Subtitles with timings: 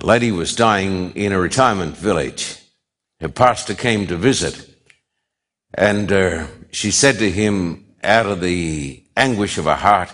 [0.00, 2.56] A lady was dying in a retirement village.
[3.20, 4.68] Her pastor came to visit,
[5.74, 10.12] and uh, she said to him, out of the anguish of her heart,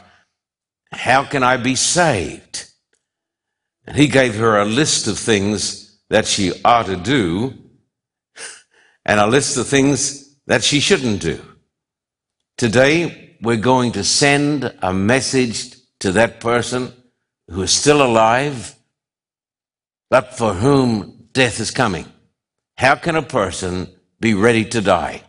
[0.93, 2.67] How can I be saved?
[3.87, 7.53] And he gave her a list of things that she ought to do
[9.05, 11.43] and a list of things that she shouldn't do.
[12.57, 16.93] Today, we're going to send a message to that person
[17.51, 18.75] who is still alive,
[20.11, 22.07] but for whom death is coming.
[22.77, 23.89] How can a person
[24.21, 25.23] be ready to die?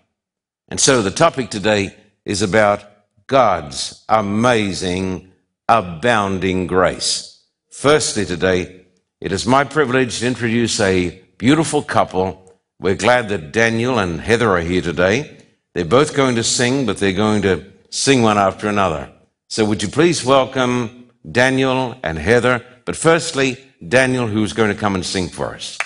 [0.70, 1.96] And so the topic today
[2.26, 2.84] is about
[3.28, 5.32] God's amazing,
[5.68, 7.44] abounding grace.
[7.72, 8.86] Firstly, today,
[9.20, 12.54] it is my privilege to introduce a beautiful couple.
[12.80, 15.38] We're glad that Daniel and Heather are here today.
[15.74, 19.12] They're both going to sing, but they're going to sing one after another.
[19.50, 22.64] So would you please welcome Daniel and Heather?
[22.86, 25.78] But firstly, Daniel, who's going to come and sing for us.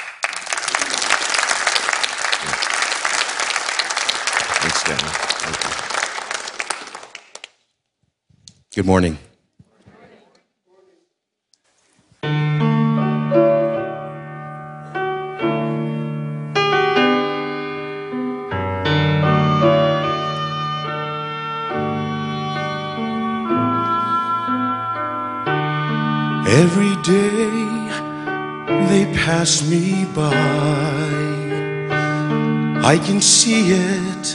[4.62, 5.08] Thanks, Daniel.
[5.08, 5.80] Thank.
[8.76, 9.18] Good morning.
[26.52, 26.89] Every
[29.30, 31.14] pass me by.
[32.94, 33.64] I can see
[33.94, 34.26] it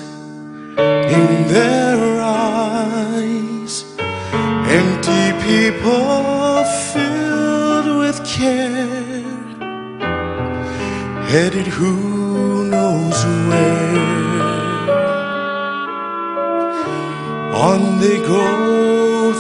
[1.21, 3.75] in their eyes.
[4.81, 9.25] Empty people filled with care,
[11.33, 11.95] headed who
[12.75, 14.05] knows where.
[17.71, 18.47] On they go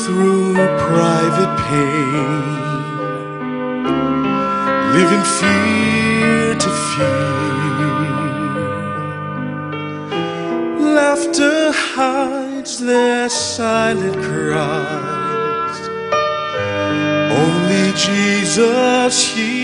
[0.05, 0.55] through
[0.91, 2.64] private pain,
[4.98, 7.34] living fear to fear.
[10.98, 15.78] Laughter hides their silent cries.
[17.43, 19.63] Only Jesus hears.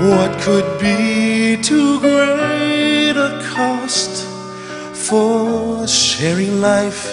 [0.00, 4.26] What could be too great a cost
[4.92, 7.04] for sharing life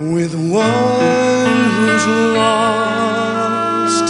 [0.00, 2.06] with one who's
[2.40, 4.06] lost?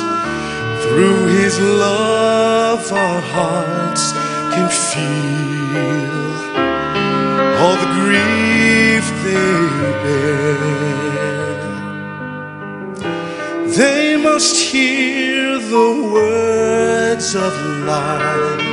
[0.84, 4.12] Through His love, our hearts
[4.54, 6.14] can feel
[7.60, 9.34] all the grief they
[10.04, 10.63] bear.
[14.34, 17.54] Must hear the words of
[17.86, 18.66] life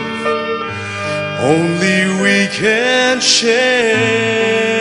[1.40, 4.72] only we can share.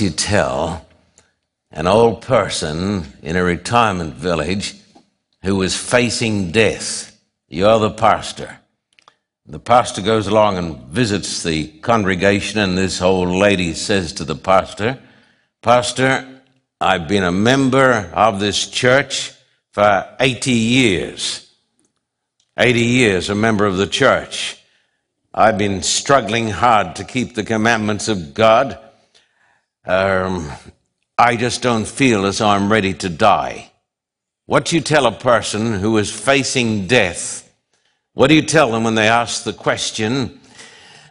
[0.00, 0.86] You tell
[1.72, 4.76] an old person in a retirement village
[5.42, 7.20] who is facing death?
[7.48, 8.60] You're the pastor.
[9.46, 14.36] The pastor goes along and visits the congregation, and this old lady says to the
[14.36, 15.00] pastor,
[15.62, 16.42] Pastor,
[16.80, 19.32] I've been a member of this church
[19.72, 21.50] for 80 years.
[22.56, 24.62] 80 years, a member of the church.
[25.34, 28.78] I've been struggling hard to keep the commandments of God.
[29.88, 30.52] Um,
[31.16, 33.72] I just don't feel as though I'm ready to die.
[34.44, 37.50] What do you tell a person who is facing death?
[38.12, 40.40] What do you tell them when they ask the question,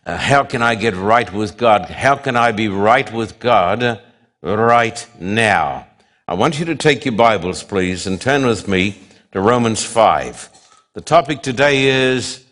[0.05, 1.85] uh, How can I get right with God?
[1.85, 3.99] How can I be right with God
[4.43, 5.87] right now?
[6.27, 8.99] I want you to take your Bibles, please, and turn with me
[9.31, 10.49] to Romans 5.
[10.93, 12.45] The topic today is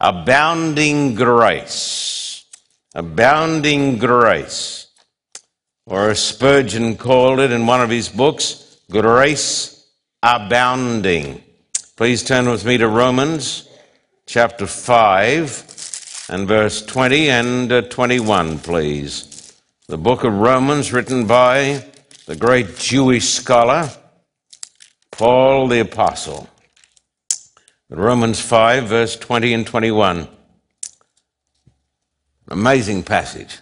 [0.00, 2.46] abounding grace.
[2.94, 4.87] Abounding grace.
[5.88, 9.86] Or as Spurgeon called it in one of his books, grace
[10.22, 11.42] abounding.
[11.96, 13.66] Please turn with me to Romans
[14.26, 19.58] chapter 5 and verse 20 and uh, 21, please.
[19.86, 21.86] The book of Romans, written by
[22.26, 23.88] the great Jewish scholar,
[25.10, 26.50] Paul the Apostle.
[27.88, 30.28] Romans 5, verse 20 and 21.
[32.48, 33.60] Amazing passage.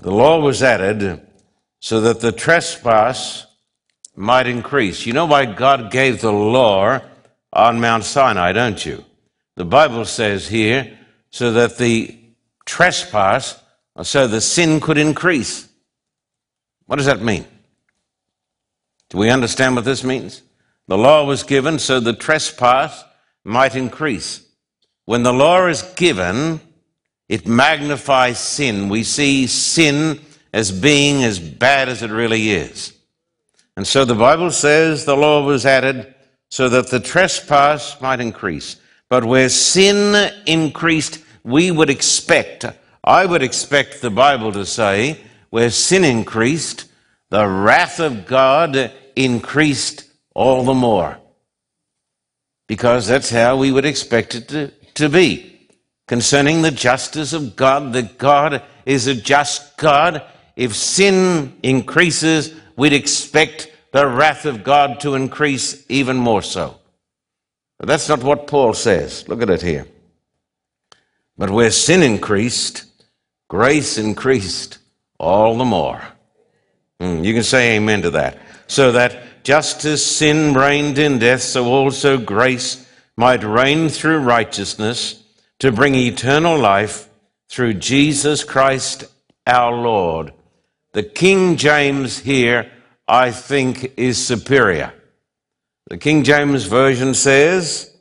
[0.00, 1.20] The law was added
[1.78, 3.46] so that the trespass
[4.16, 5.04] might increase.
[5.04, 7.00] You know why God gave the law
[7.52, 9.04] on Mount Sinai, don't you?
[9.56, 10.98] The Bible says here,
[11.30, 12.18] so that the
[12.64, 13.62] trespass,
[14.02, 15.68] so the sin could increase.
[16.86, 17.44] What does that mean?
[19.10, 20.42] Do we understand what this means?
[20.88, 23.04] The law was given so the trespass
[23.44, 24.46] might increase.
[25.04, 26.60] When the law is given,
[27.30, 28.88] it magnifies sin.
[28.88, 30.20] We see sin
[30.52, 32.92] as being as bad as it really is.
[33.76, 36.12] And so the Bible says the law was added
[36.48, 38.76] so that the trespass might increase.
[39.08, 42.66] But where sin increased, we would expect,
[43.04, 46.90] I would expect the Bible to say, where sin increased,
[47.28, 50.02] the wrath of God increased
[50.34, 51.16] all the more.
[52.66, 55.49] Because that's how we would expect it to, to be.
[56.10, 60.24] Concerning the justice of God, that God is a just God.
[60.56, 66.80] If sin increases, we'd expect the wrath of God to increase even more so.
[67.78, 69.28] But that's not what Paul says.
[69.28, 69.86] Look at it here.
[71.38, 72.86] But where sin increased,
[73.46, 74.78] grace increased
[75.16, 76.02] all the more.
[76.98, 78.40] Mm, you can say amen to that.
[78.66, 82.84] So that just as sin reigned in death, so also grace
[83.16, 85.19] might reign through righteousness
[85.60, 87.08] to bring eternal life
[87.48, 89.04] through Jesus Christ
[89.46, 90.32] our Lord.
[90.92, 92.70] The King James here,
[93.06, 94.92] I think, is superior.
[95.88, 97.94] The King James Version says,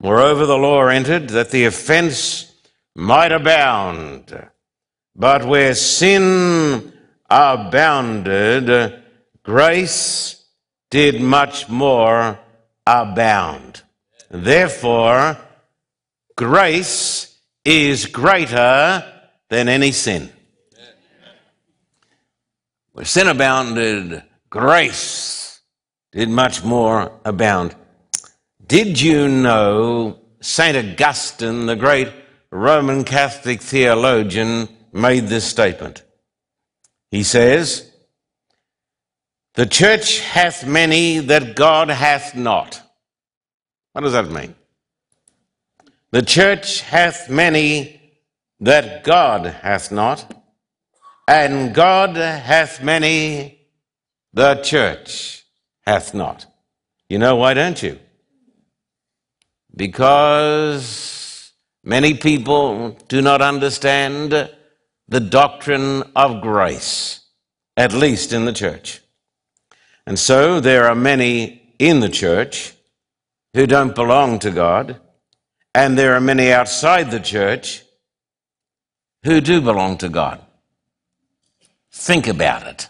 [0.00, 2.52] Moreover, the law entered that the offense
[2.94, 4.48] might abound.
[5.16, 6.92] But where sin
[7.28, 9.02] abounded,
[9.42, 10.44] grace
[10.90, 12.38] did much more
[12.86, 13.82] abound.
[14.30, 15.38] Therefore,
[16.38, 19.04] grace is greater
[19.50, 20.30] than any sin.
[22.92, 25.60] Where sin abounded, grace
[26.12, 27.74] did much more abound.
[28.64, 30.76] Did you know St.
[30.76, 32.08] Augustine, the great
[32.52, 36.04] Roman Catholic theologian, made this statement?
[37.10, 37.90] He says,
[39.54, 42.80] The church hath many that God hath not.
[43.92, 44.54] What does that mean?
[46.10, 48.00] The church hath many
[48.60, 50.34] that God hath not,
[51.26, 53.60] and God hath many
[54.32, 55.44] the church
[55.86, 56.46] hath not.
[57.08, 57.98] You know why don't you?
[59.78, 61.52] because
[61.84, 64.50] many people do not understand
[65.08, 67.20] the doctrine of grace,
[67.76, 69.00] at least in the church.
[70.06, 72.74] And so there are many in the church
[73.54, 75.00] who don't belong to God,
[75.78, 77.84] and there are many outside the church
[79.22, 80.44] who do belong to God.
[81.92, 82.88] Think about it.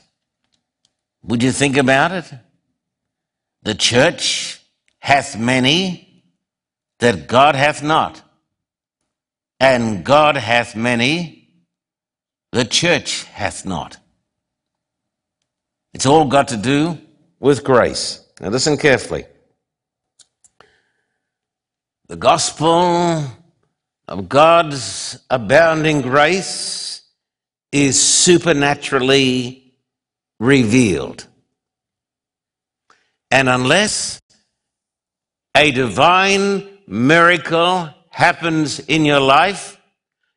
[1.22, 2.32] Would you think about it?
[3.62, 4.62] The church
[5.00, 6.24] hath many
[7.00, 8.22] that God hath not,
[9.60, 11.50] and God hath many
[12.52, 13.98] the church hath not.
[15.92, 16.96] It's all got to do
[17.38, 18.24] with grace.
[18.40, 19.26] Now listen carefully.
[22.08, 23.22] The gospel
[24.08, 27.02] of God's abounding grace
[27.70, 29.74] is supernaturally
[30.40, 31.26] revealed.
[33.30, 34.22] And unless
[35.54, 39.78] a divine miracle happens in your life,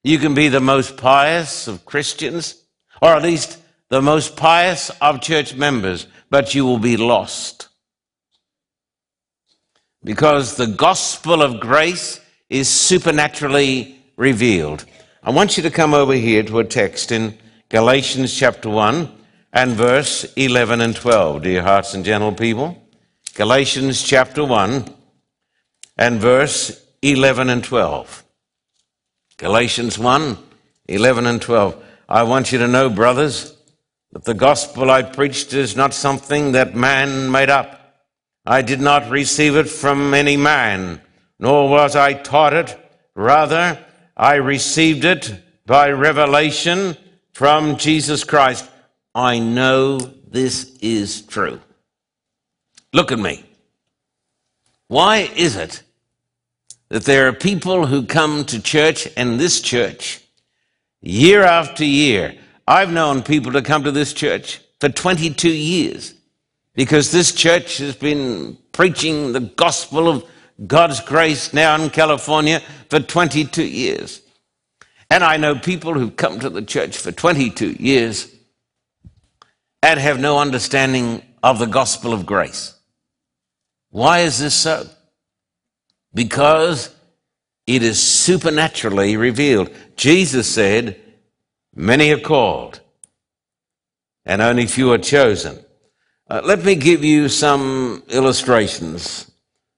[0.03, 2.61] you can be the most pious of Christians,
[3.01, 7.69] or at least the most pious of church members, but you will be lost.
[10.03, 14.85] Because the gospel of grace is supernaturally revealed.
[15.23, 17.37] I want you to come over here to a text in
[17.69, 19.09] Galatians chapter 1
[19.53, 22.81] and verse 11 and 12, dear hearts and gentle people.
[23.35, 24.85] Galatians chapter 1
[25.97, 28.23] and verse 11 and 12.
[29.37, 30.37] Galatians 1
[30.87, 31.83] 11 and 12.
[32.09, 33.55] I want you to know, brothers,
[34.11, 37.80] that the gospel I preached is not something that man made up.
[38.45, 41.01] I did not receive it from any man,
[41.39, 42.77] nor was I taught it.
[43.15, 43.83] Rather,
[44.15, 45.33] I received it
[45.65, 46.97] by revelation
[47.33, 48.69] from Jesus Christ.
[49.13, 51.59] I know this is true.
[52.93, 53.43] Look at me.
[54.87, 55.83] Why is it
[56.91, 60.21] that there are people who come to church and this church
[60.99, 62.35] year after year.
[62.67, 66.13] I've known people to come to this church for 22 years
[66.75, 70.23] because this church has been preaching the gospel of
[70.67, 74.21] God's grace now in California for 22 years.
[75.09, 78.33] And I know people who've come to the church for 22 years
[79.83, 82.75] and have no understanding of the gospel of grace.
[83.89, 84.87] Why is this so?
[86.13, 86.93] because
[87.67, 89.69] it is supernaturally revealed.
[89.95, 90.99] Jesus said,
[91.73, 92.81] Many are called,
[94.25, 95.63] and only few are chosen.
[96.31, 99.29] Uh, let me give you some illustrations.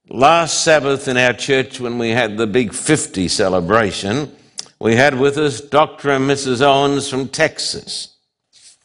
[0.07, 4.31] Last Sabbath in our church, when we had the big 50 celebration,
[4.79, 6.11] we had with us Dr.
[6.11, 6.61] and Mrs.
[6.61, 8.15] Owens from Texas.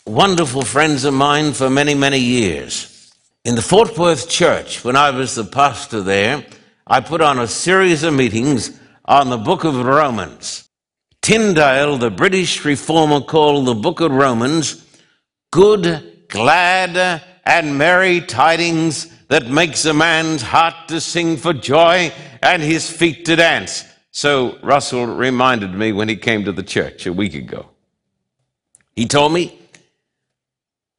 [0.07, 3.13] Wonderful friends of mine for many, many years.
[3.45, 6.47] In the Fort Worth church, when I was the pastor there,
[6.87, 10.67] I put on a series of meetings on the book of Romans.
[11.21, 14.87] Tyndale, the British reformer, called the book of Romans
[15.53, 22.13] good, glad, and merry tidings that makes a man's heart to sing for joy
[22.43, 23.87] and his feet to dance.
[24.11, 27.71] So Russell reminded me when he came to the church a week ago.
[28.95, 29.59] He told me,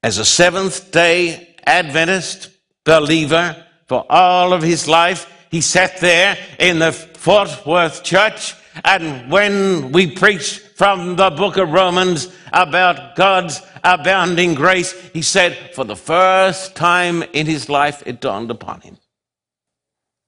[0.01, 2.49] as a Seventh day Adventist
[2.83, 9.31] believer for all of his life, he sat there in the Fort Worth church, and
[9.31, 15.85] when we preached from the book of Romans about God's abounding grace, he said, for
[15.85, 18.97] the first time in his life, it dawned upon him.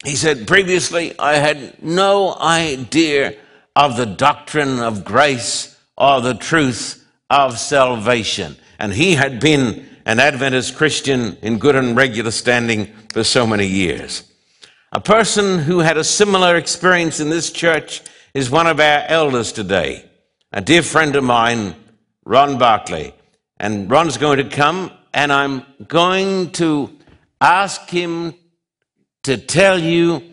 [0.04, 3.36] He said, previously, I had no idea
[3.76, 8.58] of the doctrine of grace or the truth of salvation.
[8.80, 13.68] And he had been an Adventist Christian in good and regular standing for so many
[13.68, 14.24] years.
[14.92, 18.02] A person who had a similar experience in this church
[18.34, 20.06] is one of our elders today,
[20.52, 21.76] a dear friend of mine,
[22.32, 23.14] Ron Barkley.
[23.60, 26.98] And Ron's going to come, and I'm going to
[27.42, 28.36] ask him
[29.24, 30.24] to tell you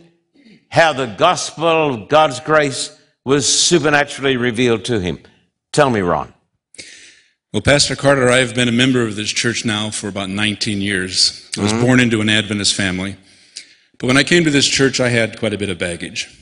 [0.68, 5.18] how the gospel of God's grace was supernaturally revealed to him.
[5.72, 6.32] Tell me, Ron.
[7.52, 11.50] Well, Pastor Carter, I've been a member of this church now for about 19 years.
[11.58, 11.82] I was mm-hmm.
[11.82, 13.16] born into an Adventist family.
[13.98, 16.32] But when I came to this church, I had quite a bit of baggage.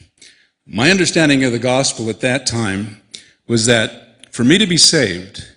[0.67, 3.01] My understanding of the gospel at that time
[3.49, 4.06] was that
[4.37, 5.49] for me to be saved,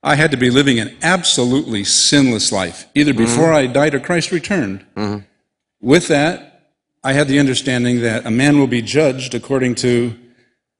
[0.00, 3.24] I had to be living an absolutely sinless life, either mm-hmm.
[3.24, 3.70] before mm-hmm.
[3.70, 4.86] I died or Christ returned.
[4.94, 5.24] Mm-hmm.
[5.80, 6.70] With that,
[7.02, 10.16] I had the understanding that a man will be judged according to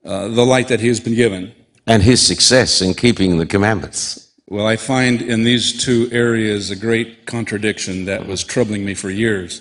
[0.04, 1.52] uh, the light that he has been given.
[1.88, 4.30] And his success in keeping the commandments.
[4.46, 9.10] Well, I find in these two areas a great contradiction that was troubling me for
[9.10, 9.60] years.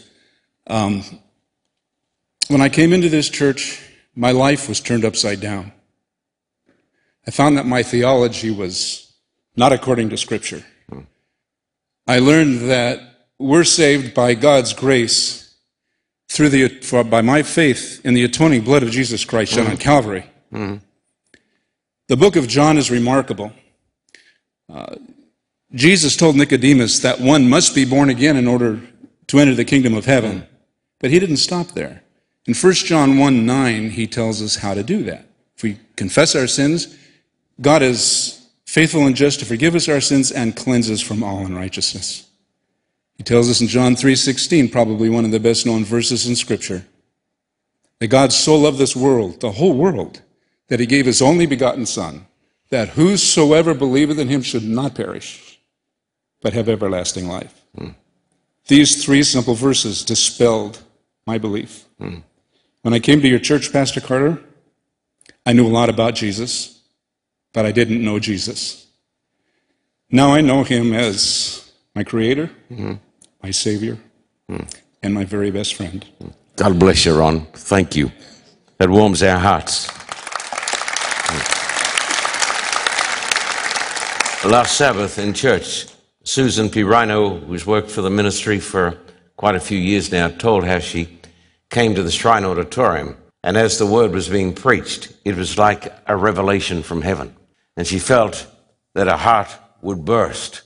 [0.68, 1.02] Um,
[2.50, 3.82] When I came into this church,
[4.16, 5.73] my life was turned upside down.
[7.26, 9.14] I found that my theology was
[9.56, 10.64] not according to Scripture.
[12.06, 13.00] I learned that
[13.40, 15.56] we're saved by God's grace
[16.28, 19.78] through the, for, by my faith in the atoning blood of Jesus Christ shed on
[19.78, 20.26] Calvary.
[22.08, 23.54] The book of John is remarkable.
[24.72, 24.96] Uh,
[25.74, 28.82] Jesus told Nicodemus that one must be born again in order
[29.28, 30.46] to enter the kingdom of heaven.
[31.00, 32.04] But he didn't stop there.
[32.46, 35.26] In 1 John 1 9, he tells us how to do that.
[35.56, 36.98] If we confess our sins,
[37.62, 41.46] God is faithful and just to forgive us our sins and cleanse us from all
[41.46, 42.28] unrighteousness.
[43.18, 46.86] He tells us in John 3:16, probably one of the best known verses in scripture,
[48.00, 50.22] that God so loved this world, the whole world,
[50.68, 52.26] that he gave his only begotten son,
[52.70, 55.60] that whosoever believeth in him should not perish,
[56.42, 57.62] but have everlasting life.
[57.78, 57.90] Hmm.
[58.68, 60.82] These three simple verses dispelled
[61.28, 61.86] my belief.
[62.00, 62.20] Hmm.
[62.82, 64.42] When I came to your church, Pastor Carter,
[65.46, 66.73] I knew a lot about Jesus,
[67.54, 68.88] but I didn't know Jesus.
[70.10, 72.94] Now I know him as my creator, mm-hmm.
[73.42, 73.98] my savior,
[74.50, 74.68] mm.
[75.02, 76.06] and my very best friend.
[76.56, 77.46] God bless you, Ron.
[77.54, 78.12] Thank you.
[78.78, 79.88] That warms our hearts.
[81.28, 81.62] Mm.
[84.52, 85.88] Last Sabbath in church,
[86.24, 88.98] Susan Pirino, who's worked for the ministry for
[89.38, 91.20] quite a few years now, told how she
[91.70, 95.94] came to the Shrine Auditorium, and as the word was being preached, it was like
[96.08, 97.36] a revelation from heaven.
[97.76, 98.48] And she felt
[98.94, 99.50] that her heart
[99.82, 100.62] would burst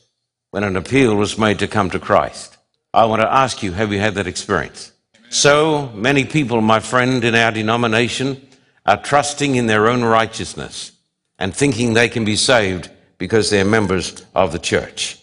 [0.52, 2.58] when an appeal was made to come to Christ.
[2.94, 4.92] I want to ask you, have you had that experience?
[5.30, 8.48] So many people, my friend, in our denomination
[8.86, 10.94] are trusting in their own righteousness
[11.38, 15.20] and thinking they can be saved because they're members of the church.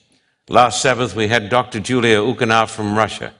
[0.49, 1.81] Last Sabbath, we had Dr.
[1.81, 3.33] Julia Ukana from Russia.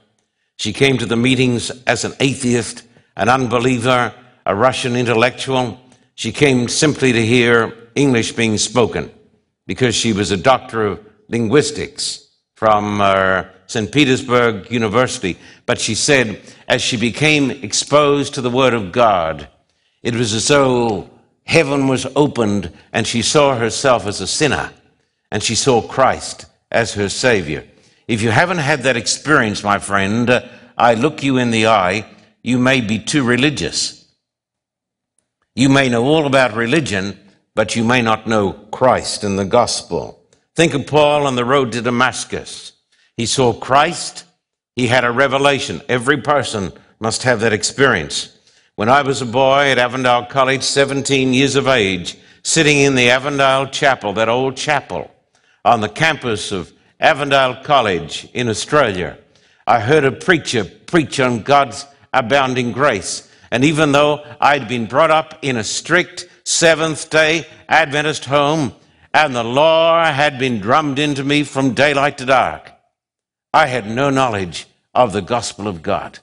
[0.57, 2.83] She came to the meetings as an atheist,
[3.15, 4.13] an unbeliever,
[4.45, 5.79] a Russian intellectual.
[6.15, 9.11] She came simply to hear English being spoken
[9.65, 13.91] because she was a doctor of linguistics from uh, St.
[13.91, 15.37] Petersburg University.
[15.65, 19.47] But she said, as she became exposed to the Word of God,
[20.03, 21.09] it was as though
[21.45, 24.71] heaven was opened and she saw herself as a sinner
[25.31, 27.65] and she saw Christ as her Savior.
[28.07, 32.05] If you haven't had that experience, my friend, uh, I look you in the eye,
[32.43, 34.05] you may be too religious.
[35.55, 37.19] You may know all about religion,
[37.55, 40.21] but you may not know Christ and the gospel.
[40.55, 42.73] Think of Paul on the road to Damascus.
[43.17, 44.25] He saw Christ,
[44.75, 45.81] he had a revelation.
[45.87, 48.37] Every person must have that experience.
[48.75, 53.09] When I was a boy at Avondale College, 17 years of age, sitting in the
[53.09, 55.09] Avondale Chapel, that old chapel
[55.63, 59.17] on the campus of Avondale College in Australia,
[59.65, 63.31] I heard a preacher preach on God's abounding grace.
[63.49, 68.73] And even though I'd been brought up in a strict Seventh day Adventist home,
[69.13, 72.71] and the law had been drummed into me from daylight to dark,
[73.53, 76.19] I had no knowledge of the gospel of God.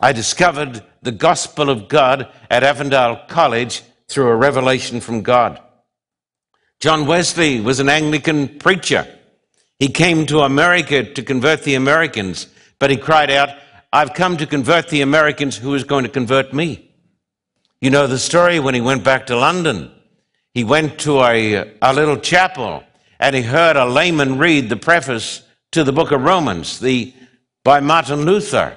[0.00, 5.60] I discovered the gospel of God at Avondale College through a revelation from God.
[6.78, 9.06] John Wesley was an Anglican preacher.
[9.78, 12.46] He came to America to convert the Americans,
[12.78, 13.48] but he cried out,
[13.92, 16.87] I've come to convert the Americans who is going to convert me.
[17.80, 19.92] You know the story when he went back to London.
[20.52, 22.82] He went to a, a little chapel
[23.20, 27.14] and he heard a layman read the preface to the book of Romans, the,
[27.62, 28.76] by Martin Luther.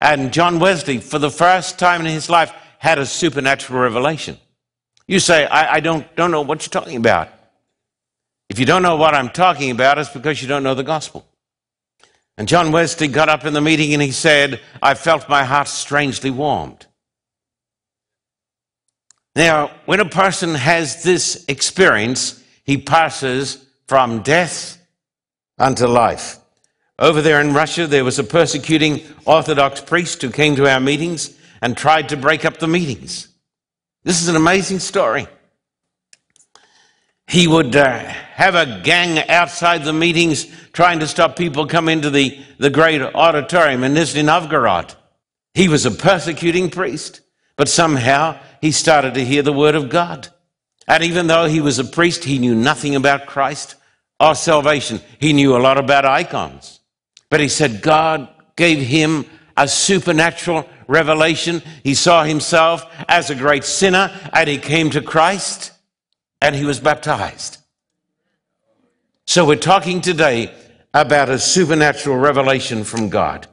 [0.00, 4.38] And John Wesley, for the first time in his life, had a supernatural revelation.
[5.06, 7.28] You say, I, I don't, don't know what you're talking about.
[8.48, 11.26] If you don't know what I'm talking about, it's because you don't know the gospel.
[12.36, 15.68] And John Wesley got up in the meeting and he said, I felt my heart
[15.68, 16.85] strangely warmed.
[19.36, 24.78] Now, when a person has this experience, he passes from death
[25.58, 26.38] unto life.
[26.98, 31.38] Over there in Russia, there was a persecuting Orthodox priest who came to our meetings
[31.60, 33.28] and tried to break up the meetings.
[34.04, 35.26] This is an amazing story.
[37.26, 42.10] He would uh, have a gang outside the meetings trying to stop people coming to
[42.10, 44.94] the, the great auditorium in Nizhny Novgorod.
[45.52, 47.20] He was a persecuting priest,
[47.56, 50.28] but somehow he started to hear the word of God.
[50.88, 53.74] And even though he was a priest, he knew nothing about Christ
[54.20, 55.00] or salvation.
[55.18, 56.80] He knew a lot about icons.
[57.28, 61.62] But he said God gave him a supernatural revelation.
[61.82, 65.72] He saw himself as a great sinner and he came to Christ
[66.40, 67.58] and he was baptized.
[69.26, 70.54] So we're talking today
[70.94, 73.48] about a supernatural revelation from God.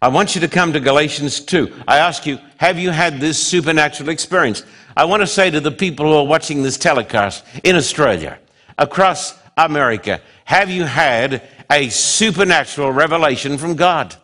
[0.00, 1.82] I want you to come to Galatians 2.
[1.88, 4.62] I ask you, have you had this supernatural experience?
[4.96, 8.38] I want to say to the people who are watching this telecast in Australia,
[8.78, 14.14] across America, have you had a supernatural revelation from God?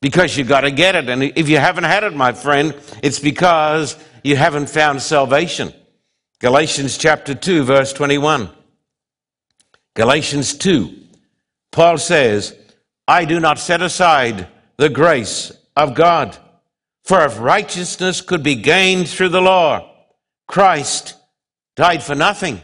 [0.00, 1.08] Because you've got to get it.
[1.08, 5.72] And if you haven't had it, my friend, it's because you haven't found salvation.
[6.40, 8.48] Galatians chapter 2, verse 21.
[9.96, 10.94] Galatians 2.
[11.72, 12.56] Paul says,
[13.08, 14.46] I do not set aside
[14.78, 16.36] the grace of God.
[17.04, 19.90] For if righteousness could be gained through the law,
[20.46, 21.14] Christ
[21.76, 22.60] died for nothing.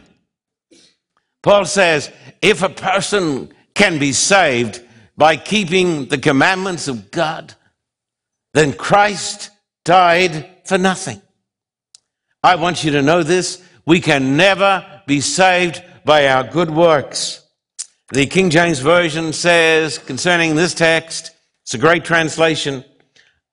[1.43, 4.81] Paul says, if a person can be saved
[5.17, 7.53] by keeping the commandments of God,
[8.53, 9.51] then Christ
[9.83, 11.21] died for nothing.
[12.43, 13.63] I want you to know this.
[13.85, 17.43] We can never be saved by our good works.
[18.11, 21.34] The King James Version says concerning this text,
[21.65, 22.85] it's a great translation.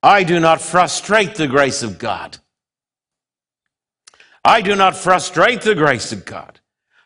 [0.03, 2.37] I do not frustrate the grace of God.
[4.45, 6.61] I do not frustrate the grace of God.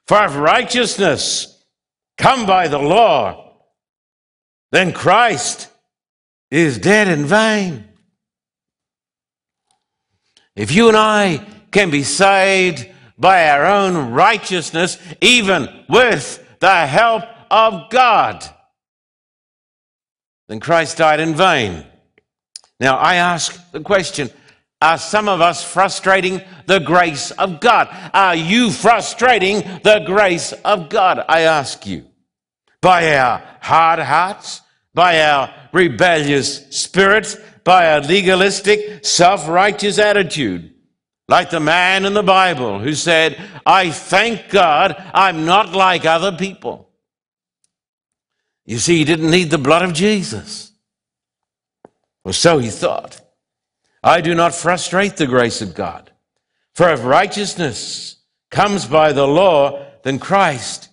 [0.09, 1.64] For if righteousness
[2.19, 3.53] come by the law,
[4.73, 5.69] then Christ
[6.51, 7.85] is dead in vain.
[10.57, 17.23] If you and I can be saved by our own righteousness, even with the help
[17.49, 18.45] of God,
[20.49, 21.85] then Christ died in vain.
[22.79, 24.31] Now, I ask the question
[24.81, 27.89] Are some of us frustrating the grace of God?
[28.13, 31.25] Are you frustrating the grace of God?
[31.29, 32.05] I ask you.
[32.81, 34.61] By our hard hearts,
[34.95, 40.73] by our rebellious spirits, by our legalistic, self righteous attitude.
[41.29, 46.31] Like the man in the Bible who said, I thank God I'm not like other
[46.31, 46.89] people.
[48.66, 50.72] You see, he didn't need the blood of Jesus.
[52.24, 53.20] Or so he thought.
[54.02, 56.11] I do not frustrate the grace of God.
[56.74, 58.16] For if righteousness
[58.50, 60.88] comes by the law, then Christ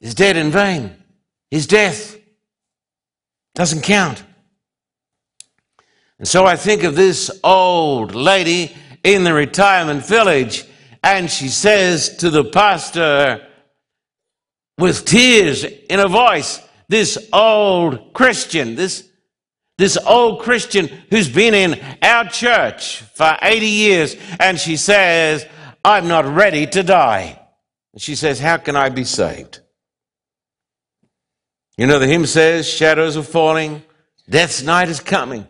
[0.00, 0.94] is dead in vain.
[1.50, 2.18] His death
[3.54, 4.22] doesn't count.
[6.18, 10.64] And so I think of this old lady in the retirement village,
[11.02, 13.45] and she says to the pastor,
[14.78, 19.08] with tears in her voice, this old Christian, this,
[19.78, 25.46] this old Christian who's been in our church for 80 years, and she says,
[25.84, 27.40] I'm not ready to die.
[27.92, 29.60] And she says, How can I be saved?
[31.78, 33.82] You know, the hymn says, Shadows are falling,
[34.28, 35.46] death's night is coming.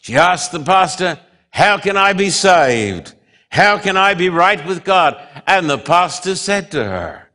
[0.00, 1.18] She asked the pastor,
[1.50, 3.14] How can I be saved?
[3.50, 5.20] How can I be right with God?
[5.46, 7.29] And the pastor said to her,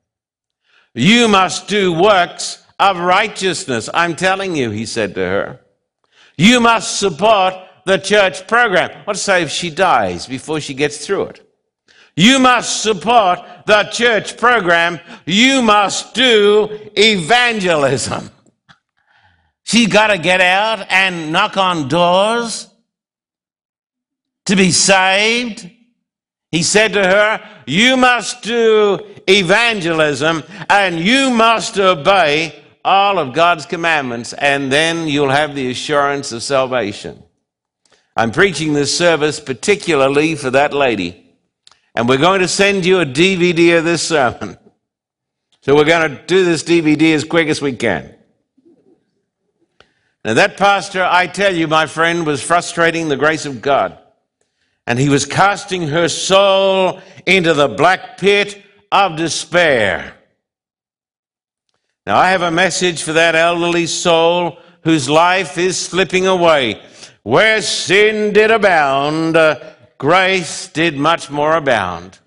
[0.96, 3.90] you must do works of righteousness.
[3.94, 5.60] I'm telling you, he said to her.
[6.38, 7.54] You must support
[7.86, 9.04] the church program.
[9.06, 11.42] What say if she dies before she gets through it?
[12.16, 15.00] You must support the church program.
[15.26, 18.32] You must do evangelism.
[19.64, 22.70] She's got to get out and knock on doors
[24.46, 25.70] to be saved.
[26.56, 33.66] He said to her, You must do evangelism and you must obey all of God's
[33.66, 37.22] commandments, and then you'll have the assurance of salvation.
[38.16, 41.30] I'm preaching this service particularly for that lady,
[41.94, 44.58] and we're going to send you a DVD of this sermon.
[45.60, 48.16] So we're going to do this DVD as quick as we can.
[50.24, 54.00] Now, that pastor, I tell you, my friend, was frustrating the grace of God
[54.88, 60.16] and he was casting her soul into the black pit of despair.
[62.06, 66.82] Now, I have a message for that elderly soul whose life is slipping away.
[67.24, 69.36] Where sin did abound,
[69.98, 72.20] grace did much more abound.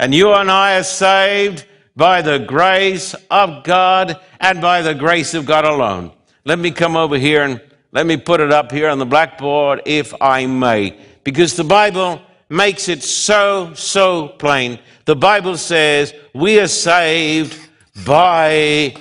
[0.00, 5.34] And you and I are saved by the grace of God and by the grace
[5.34, 6.10] of God alone.
[6.44, 7.60] Let me come over here and
[7.92, 12.20] let me put it up here on the blackboard, if I may because the Bible
[12.48, 14.78] makes it so, so plain.
[15.06, 17.58] The Bible says we are saved
[18.04, 18.94] by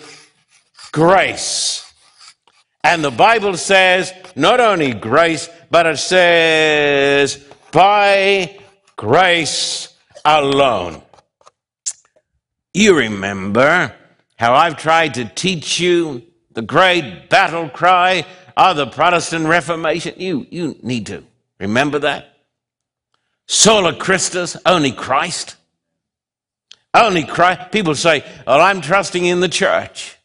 [0.92, 1.94] grace.
[2.84, 8.60] And the Bible says not only grace, but it says by
[8.96, 11.02] grace alone.
[12.74, 13.94] You remember
[14.38, 18.26] how I've tried to teach you the great battle cry
[18.58, 20.16] of the Protestant Reformation?
[20.18, 21.24] You, you need to
[21.62, 22.38] Remember that?
[23.48, 25.56] Sola Christus, only Christ.
[26.94, 27.72] Only Christ.
[27.72, 30.18] People say, Well, I'm trusting in the church.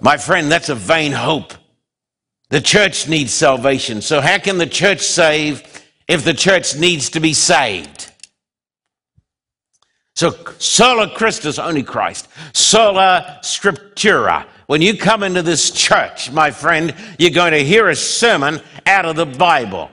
[0.00, 1.54] My friend, that's a vain hope.
[2.50, 4.02] The church needs salvation.
[4.02, 5.62] So, how can the church save
[6.06, 8.12] if the church needs to be saved?
[10.14, 12.28] So, sola Christus, only Christ.
[12.52, 14.46] Sola Scriptura.
[14.66, 19.04] When you come into this church, my friend, you're going to hear a sermon out
[19.04, 19.90] of the Bible.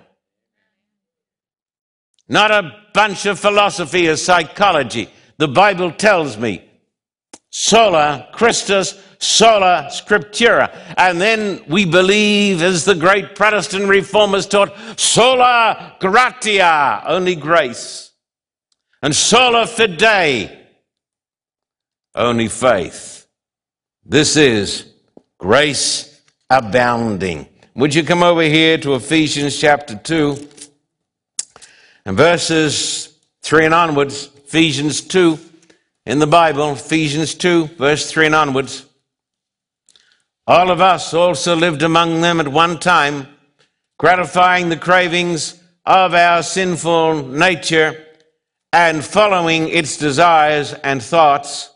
[2.28, 5.10] Not a bunch of philosophy or psychology.
[5.38, 6.64] The Bible tells me
[7.52, 10.96] sola Christus, sola scriptura.
[10.98, 18.12] And then we believe, as the great Protestant reformers taught, sola gratia, only grace.
[19.04, 20.58] And sola fide,
[22.16, 23.23] only faith.
[24.06, 24.86] This is
[25.38, 27.48] grace abounding.
[27.76, 30.50] Would you come over here to Ephesians chapter 2
[32.06, 34.30] and verses 3 and onwards?
[34.46, 35.40] Ephesians 2
[36.06, 38.86] in the Bible, Ephesians 2, verse 3 and onwards.
[40.46, 43.28] All of us also lived among them at one time,
[43.98, 48.06] gratifying the cravings of our sinful nature
[48.74, 51.73] and following its desires and thoughts.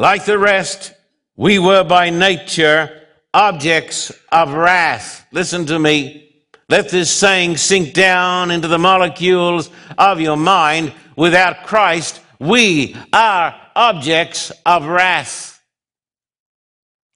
[0.00, 0.94] Like the rest,
[1.36, 3.02] we were by nature
[3.34, 5.26] objects of wrath.
[5.30, 6.32] Listen to me.
[6.70, 10.94] Let this saying sink down into the molecules of your mind.
[11.16, 15.62] Without Christ, we are objects of wrath.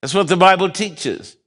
[0.03, 1.39] That's what the Bible teaches.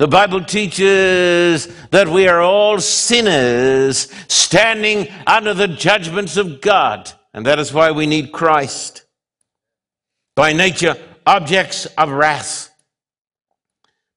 [0.00, 7.12] The Bible teaches that we are all sinners standing under the judgments of God.
[7.32, 9.03] And that is why we need Christ.
[10.36, 12.70] By nature, objects of wrath.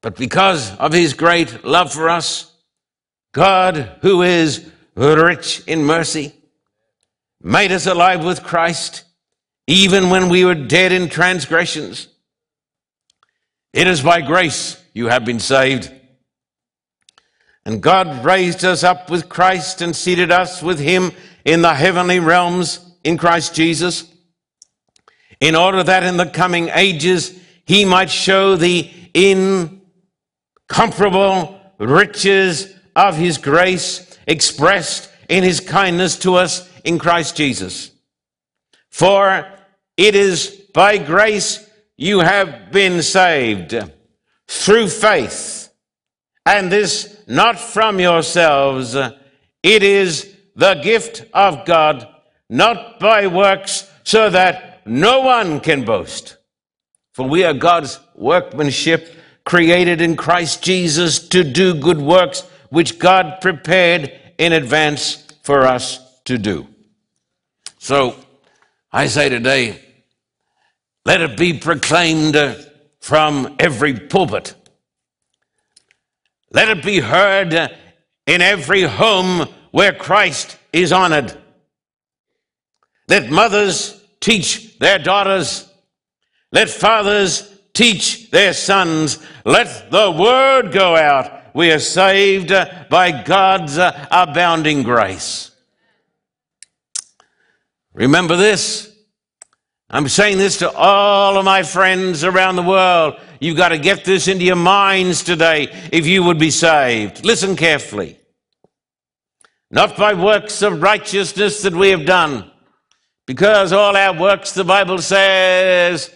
[0.01, 2.51] But because of his great love for us,
[3.33, 6.33] God, who is rich in mercy,
[7.41, 9.03] made us alive with Christ,
[9.67, 12.07] even when we were dead in transgressions.
[13.73, 15.91] It is by grace you have been saved.
[17.65, 21.11] And God raised us up with Christ and seated us with him
[21.43, 24.11] in the heavenly realms in Christ Jesus,
[25.39, 33.37] in order that in the coming ages he might show the incomparable riches of his
[33.37, 37.91] grace expressed in his kindness to us in Christ Jesus.
[38.89, 39.47] For
[39.95, 43.75] it is by grace you have been saved
[44.47, 45.69] through faith,
[46.45, 48.95] and this not from yourselves.
[48.95, 52.07] It is the gift of God,
[52.49, 56.37] not by works, so that no one can boast.
[57.13, 63.39] For we are God's workmanship, created in Christ Jesus to do good works, which God
[63.41, 66.67] prepared in advance for us to do.
[67.79, 68.15] So
[68.91, 69.81] I say today,
[71.05, 72.55] let it be proclaimed uh,
[72.99, 74.53] from every pulpit.
[76.51, 77.69] Let it be heard uh,
[78.25, 81.35] in every home where Christ is honored.
[83.07, 85.69] Let mothers teach their daughters.
[86.51, 89.19] Let fathers teach their sons.
[89.45, 91.53] Let the word go out.
[91.53, 95.51] We are saved uh, by God's uh, abounding grace.
[97.93, 98.93] Remember this.
[99.89, 103.15] I'm saying this to all of my friends around the world.
[103.39, 107.23] You've got to get this into your minds today if you would be saved.
[107.23, 108.19] Listen carefully.
[109.71, 112.51] Not by works of righteousness that we have done,
[113.27, 116.11] because all our works, the Bible says,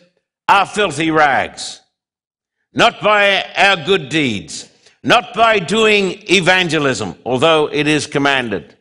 [0.47, 1.79] are filthy rags.
[2.73, 4.67] Not by our good deeds,
[5.03, 8.75] not by doing evangelism, although it is commanded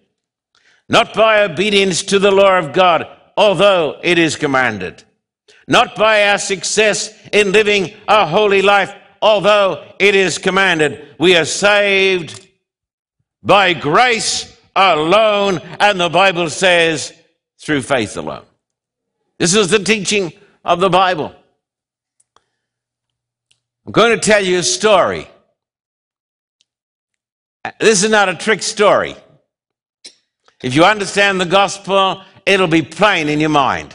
[0.91, 5.05] not by obedience to the law of God, although it is commanded,
[5.69, 11.15] not by our success in living a holy life, although it is commanded.
[11.17, 12.49] We are saved
[13.41, 17.15] by grace alone, and the Bible says
[17.61, 18.45] through faith alone.
[19.39, 20.33] This is the teaching
[20.65, 21.35] of the Bible.
[23.87, 25.29] I'm going to tell you a story.
[27.79, 29.17] This is not a trick story.
[30.63, 33.95] If you understand the gospel, it'll be plain in your mind.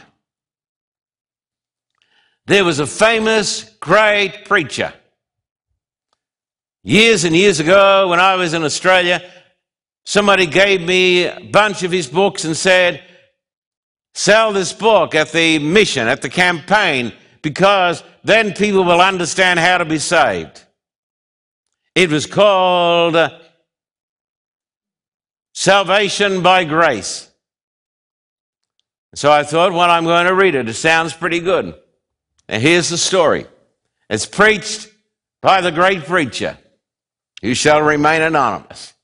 [2.46, 4.92] There was a famous, great preacher.
[6.82, 9.20] Years and years ago, when I was in Australia,
[10.04, 13.02] somebody gave me a bunch of his books and said,
[14.16, 19.76] Sell this book at the mission, at the campaign, because then people will understand how
[19.76, 20.64] to be saved.
[21.94, 23.14] It was called
[25.52, 27.30] Salvation by grace.
[29.14, 30.66] So I thought, well, I'm going to read it.
[30.66, 31.74] It sounds pretty good.
[32.48, 33.44] And here's the story.
[34.08, 34.88] It's preached
[35.42, 36.56] by the great preacher
[37.42, 38.94] who shall remain anonymous.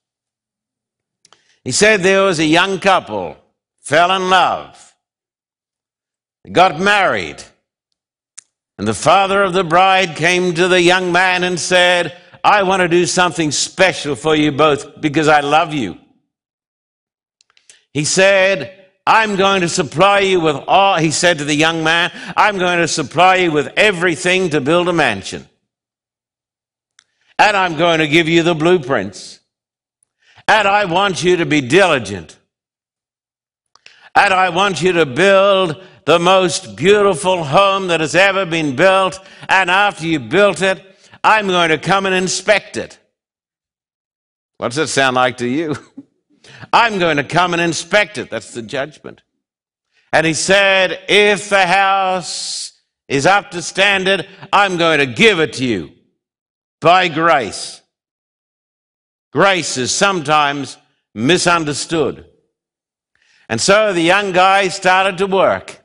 [1.64, 3.36] He said there was a young couple,
[3.82, 4.88] fell in love,
[6.50, 7.42] got married,
[8.78, 12.80] and the father of the bride came to the young man and said, I want
[12.80, 15.98] to do something special for you both because I love you.
[17.92, 22.10] He said, I'm going to supply you with all, he said to the young man,
[22.36, 25.48] I'm going to supply you with everything to build a mansion.
[27.38, 29.40] And I'm going to give you the blueprints.
[30.46, 32.36] And I want you to be diligent.
[34.14, 39.18] And I want you to build the most beautiful home that has ever been built.
[39.48, 40.82] And after you built it,
[41.24, 42.98] I'm going to come and inspect it.
[44.58, 45.76] What's that sound like to you?
[46.72, 48.30] I'm going to come and inspect it.
[48.30, 49.22] That's the judgment.
[50.12, 52.72] And he said, if the house
[53.08, 55.92] is up to standard, I'm going to give it to you
[56.80, 57.80] by grace.
[59.32, 60.76] Grace is sometimes
[61.14, 62.26] misunderstood.
[63.52, 65.78] And so the young guy started to work.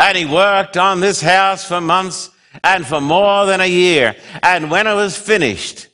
[0.00, 2.28] And he worked on this house for months
[2.64, 4.16] and for more than a year.
[4.42, 5.86] And when it was finished,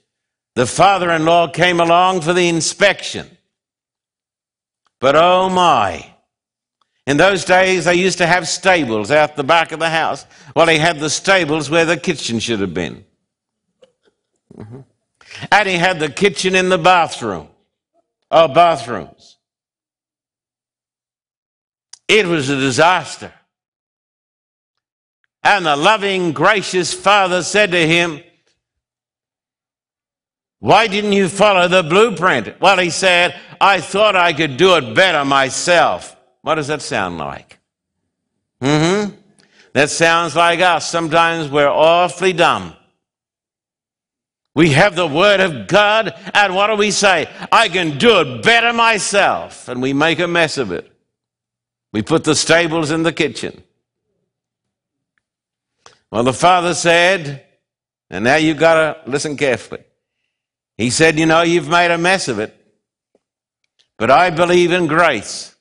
[0.54, 3.28] the father in law came along for the inspection.
[4.98, 6.10] But oh my.
[7.06, 10.24] In those days, they used to have stables out the back of the house.
[10.56, 13.04] Well, he had the stables where the kitchen should have been.
[14.56, 14.80] Mm-hmm.
[15.52, 17.48] And he had the kitchen in the bathroom,
[18.30, 19.27] or oh, bathrooms.
[22.08, 23.32] It was a disaster.
[25.42, 28.20] And the loving, gracious father said to him,
[30.58, 32.60] Why didn't you follow the blueprint?
[32.60, 36.16] Well, he said, I thought I could do it better myself.
[36.42, 37.58] What does that sound like?
[38.60, 39.14] Mm hmm.
[39.74, 40.90] That sounds like us.
[40.90, 42.74] Sometimes we're awfully dumb.
[44.54, 47.30] We have the Word of God, and what do we say?
[47.52, 49.68] I can do it better myself.
[49.68, 50.90] And we make a mess of it.
[51.92, 53.62] We put the stables in the kitchen.
[56.10, 57.44] Well, the father said,
[58.10, 59.84] and now you've got to listen carefully.
[60.76, 62.54] He said, You know, you've made a mess of it,
[63.98, 65.54] but I believe in grace.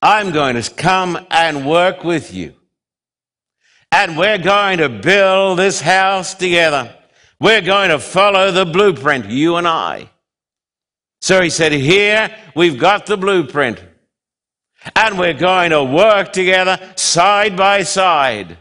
[0.00, 2.54] I'm going to come and work with you.
[3.90, 6.94] And we're going to build this house together.
[7.40, 10.10] We're going to follow the blueprint, you and I.
[11.20, 13.82] So he said, Here we've got the blueprint.
[14.94, 18.58] And we're going to work together side by side.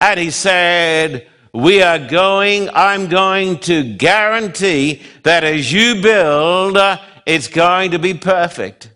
[0.00, 6.98] And he said, We are going, I'm going to guarantee that as you build, uh,
[7.26, 8.90] it's going to be perfect.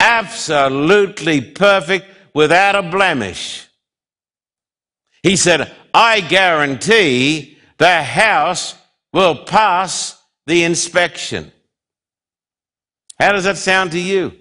[0.00, 3.68] Absolutely perfect without a blemish.
[5.22, 8.74] He said, I guarantee the house
[9.12, 11.52] will pass the inspection.
[13.18, 14.32] How does that sound to you?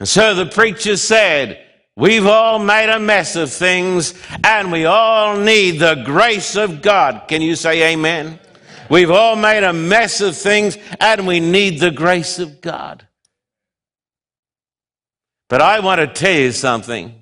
[0.00, 1.64] And so the preacher said,
[1.98, 7.24] We've all made a mess of things and we all need the grace of God.
[7.26, 8.38] Can you say amen?
[8.88, 13.04] We've all made a mess of things and we need the grace of God.
[15.48, 17.20] But I want to tell you something.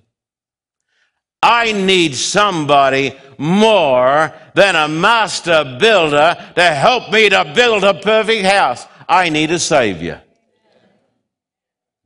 [1.42, 8.44] I need somebody more than a master builder to help me to build a perfect
[8.44, 8.86] house.
[9.08, 10.22] I need a Savior.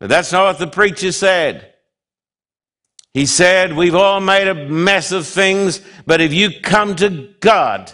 [0.01, 1.75] But that's not what the preacher said.
[3.13, 7.93] He said, We've all made a mess of things, but if you come to God,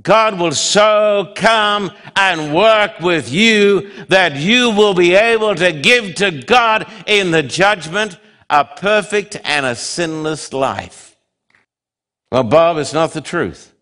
[0.00, 6.16] God will so come and work with you that you will be able to give
[6.16, 8.18] to God in the judgment
[8.50, 11.16] a perfect and a sinless life.
[12.32, 13.72] Well, Bob, it's not the truth.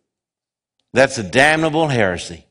[0.93, 2.45] That's a damnable heresy.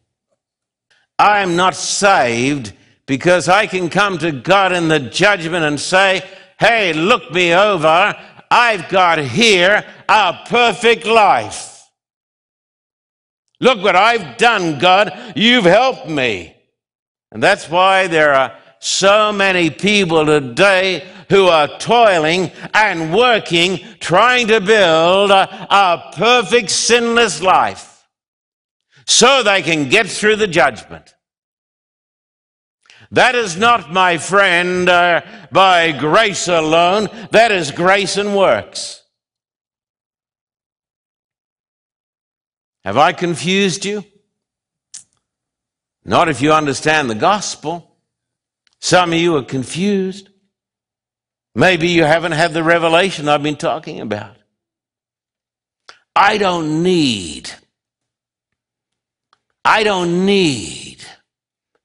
[1.20, 2.74] I am not saved
[3.12, 6.26] because I can come to God in the judgment and say,
[6.57, 8.16] hey, look me over.
[8.49, 11.89] I've got here a perfect life.
[13.59, 15.34] Look what I've done, God.
[15.36, 16.55] You've helped me.
[17.34, 24.47] And that's why there are so many people today who are toiling and working, trying
[24.47, 28.07] to build a, a perfect sinless life
[29.05, 31.14] so they can get through the judgment.
[33.12, 37.09] That is not, my friend, uh, by grace alone.
[37.32, 39.03] That is grace and works.
[42.86, 44.05] Have I confused you?
[46.05, 47.95] Not if you understand the gospel.
[48.80, 50.30] Some of you are confused.
[51.53, 54.38] Maybe you haven't had the revelation I've been talking about.
[56.16, 57.51] I don't need,
[59.66, 61.03] I don't need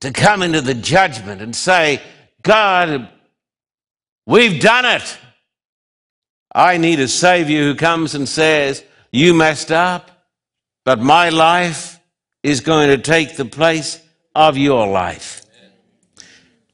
[0.00, 2.02] to come into the judgment and say,
[2.42, 3.08] God,
[4.26, 5.18] we've done it.
[6.54, 10.10] I need a Savior who comes and says, You messed up,
[10.84, 12.00] but my life
[12.42, 14.00] is going to take the place
[14.34, 15.42] of your life.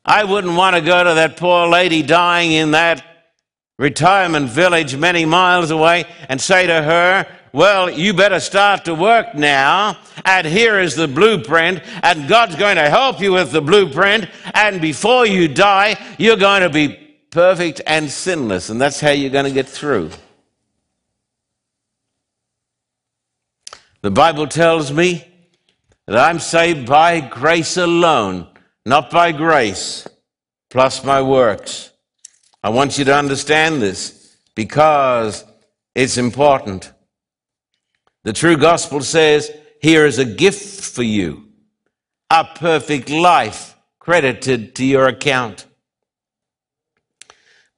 [0.04, 3.04] I wouldn't want to go to that poor lady dying in that
[3.78, 9.34] retirement village many miles away and say to her, Well, you better start to work
[9.34, 14.28] now, and here is the blueprint, and God's going to help you with the blueprint,
[14.54, 16.98] and before you die, you're going to be
[17.30, 20.10] perfect and sinless, and that's how you're going to get through.
[24.00, 25.28] The Bible tells me
[26.06, 28.48] that I'm saved by grace alone,
[28.86, 30.08] not by grace
[30.70, 31.90] plus my works.
[32.62, 35.44] I want you to understand this because
[35.94, 36.90] it's important.
[38.24, 39.50] The true gospel says,
[39.80, 41.48] here is a gift for you,
[42.30, 45.66] a perfect life credited to your account.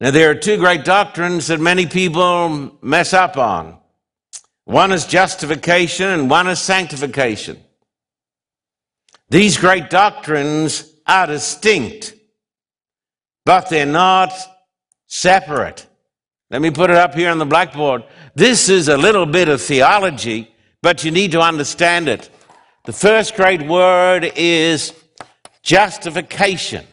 [0.01, 3.79] Now, there are two great doctrines that many people mess up on.
[4.65, 7.59] One is justification and one is sanctification.
[9.31, 12.15] These great doctrines are distinct,
[13.45, 14.33] but they're not
[15.07, 15.87] separate.
[16.55, 18.05] Let me put it up here on the blackboard.
[18.37, 22.31] This is a little bit of theology, but you need to understand it.
[22.85, 24.93] The first great word is
[25.65, 26.87] justification.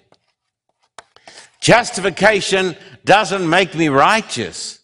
[1.59, 4.79] Justification doesn't make me righteous.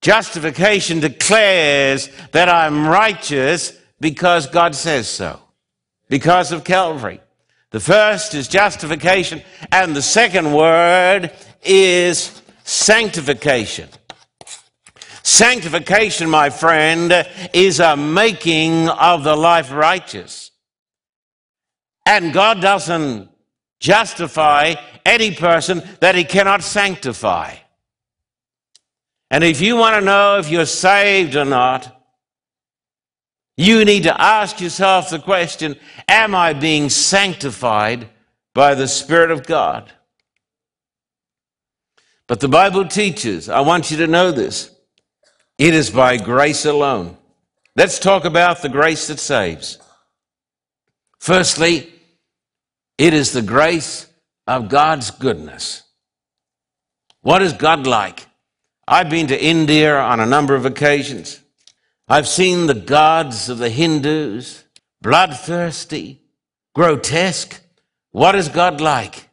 [0.00, 5.38] Justification declares that I'm righteous because God says so,
[6.08, 7.20] because of Calvary.
[7.68, 11.32] The first is justification, and the second word
[11.62, 13.88] is sanctification.
[15.22, 20.50] Sanctification, my friend, is a making of the life righteous.
[22.04, 23.30] And God doesn't
[23.80, 24.74] justify
[25.06, 27.54] any person that he cannot sanctify.
[29.30, 31.90] And if you want to know if you're saved or not,
[33.56, 35.76] you need to ask yourself the question
[36.08, 38.08] Am I being sanctified
[38.52, 39.92] by the Spirit of God?
[42.34, 44.68] But the Bible teaches, I want you to know this,
[45.56, 47.16] it is by grace alone.
[47.76, 49.78] Let's talk about the grace that saves.
[51.20, 51.92] Firstly,
[52.98, 54.08] it is the grace
[54.48, 55.84] of God's goodness.
[57.20, 58.26] What is God like?
[58.88, 61.40] I've been to India on a number of occasions.
[62.08, 64.64] I've seen the gods of the Hindus,
[65.00, 66.20] bloodthirsty,
[66.74, 67.60] grotesque.
[68.10, 69.28] What is God like?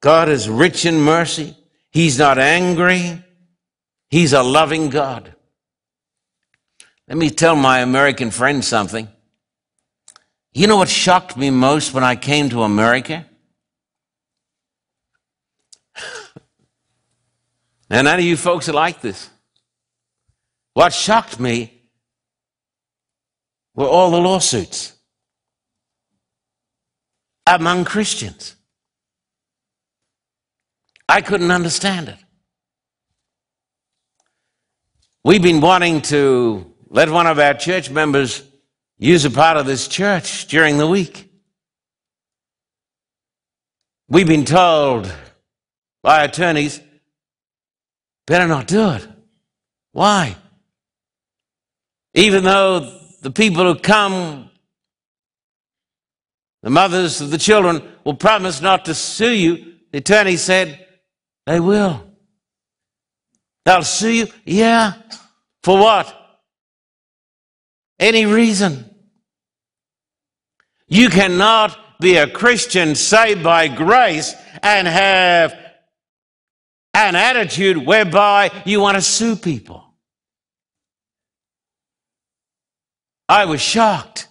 [0.00, 1.54] God is rich in mercy.
[1.90, 3.22] He's not angry.
[4.08, 5.34] He's a loving God.
[7.08, 9.08] Let me tell my American friends something.
[10.52, 13.26] You know what shocked me most when I came to America?
[17.90, 19.30] now, none of you folks are like this.
[20.74, 21.82] What shocked me
[23.74, 24.92] were all the lawsuits
[27.46, 28.54] among Christians.
[31.10, 32.18] I couldn't understand it.
[35.24, 38.44] We've been wanting to let one of our church members
[38.96, 41.28] use a part of this church during the week.
[44.08, 45.12] We've been told
[46.00, 46.80] by attorneys,
[48.28, 49.08] better not do it.
[49.90, 50.36] Why?
[52.14, 54.48] Even though the people who come,
[56.62, 60.86] the mothers of the children, will promise not to sue you, the attorney said,
[61.46, 62.06] they will.
[63.64, 64.26] They'll sue you?
[64.44, 64.94] Yeah.
[65.62, 66.16] For what?
[67.98, 68.86] Any reason.
[70.88, 75.54] You cannot be a Christian saved by grace and have
[76.94, 79.84] an attitude whereby you want to sue people.
[83.28, 84.26] I was shocked.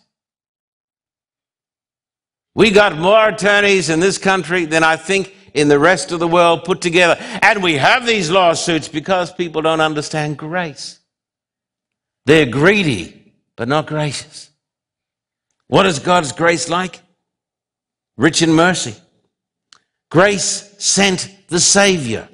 [2.55, 6.27] We got more attorneys in this country than I think in the rest of the
[6.27, 7.15] world put together.
[7.41, 10.99] And we have these lawsuits because people don't understand grace.
[12.25, 14.49] They're greedy, but not gracious.
[15.67, 17.01] What is God's grace like?
[18.17, 18.95] Rich in mercy.
[20.09, 22.27] Grace sent the Savior.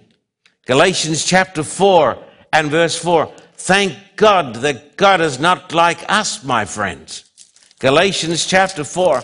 [0.66, 2.18] Galatians chapter 4
[2.54, 3.32] and verse 4.
[3.54, 7.26] Thank God that God is not like us, my friends.
[7.80, 9.22] Galatians chapter 4.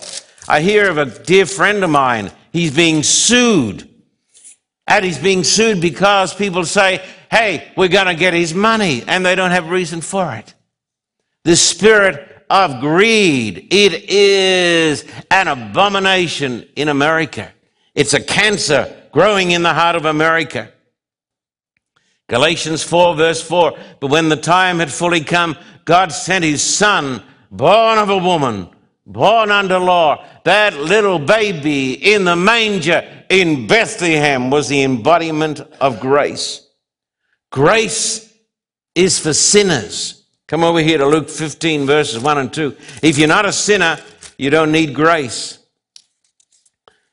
[0.48, 2.32] I hear of a dear friend of mine.
[2.52, 3.88] He's being sued.
[4.88, 9.26] And he's being sued because people say, hey, we're going to get his money, and
[9.26, 10.54] they don't have reason for it.
[11.44, 17.52] The spirit of greed, it is an abomination in America.
[17.96, 20.72] It's a cancer growing in the heart of America.
[22.28, 27.24] Galatians 4, verse 4 But when the time had fully come, God sent his son,
[27.50, 28.70] born of a woman,
[29.12, 30.26] born under law.
[30.44, 36.68] That little baby in the manger in Bethlehem was the embodiment of grace.
[37.52, 38.34] Grace
[38.96, 40.26] is for sinners.
[40.48, 42.76] Come over here to Luke 15, verses 1 and 2.
[43.02, 44.00] If you're not a sinner,
[44.38, 45.60] you don't need grace.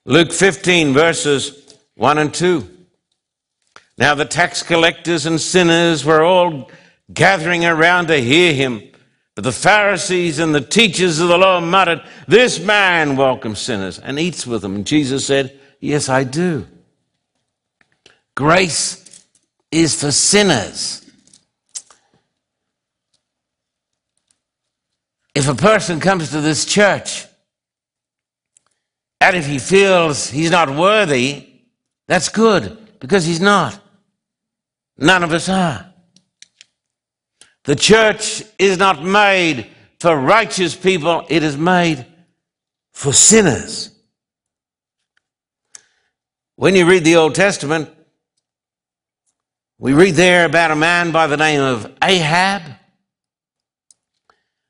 [0.05, 2.68] Luke 15, verses 1 and 2.
[3.99, 6.70] Now the tax collectors and sinners were all
[7.12, 8.88] gathering around to hear him.
[9.39, 14.18] But the Pharisees and the teachers of the law muttered, This man welcomes sinners and
[14.18, 14.74] eats with them.
[14.74, 16.66] And Jesus said, Yes, I do.
[18.34, 19.24] Grace
[19.70, 21.09] is for sinners.
[25.36, 27.24] If a person comes to this church
[29.20, 31.47] and if he feels he's not worthy,
[32.09, 33.78] that's good because he's not.
[34.97, 35.88] None of us are.
[37.68, 39.66] The church is not made
[40.00, 42.06] for righteous people, it is made
[42.94, 43.90] for sinners.
[46.56, 47.90] When you read the Old Testament,
[49.78, 52.62] we read there about a man by the name of Ahab.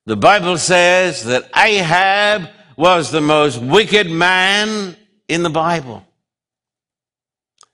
[0.07, 4.97] The Bible says that Ahab was the most wicked man
[5.29, 6.05] in the Bible.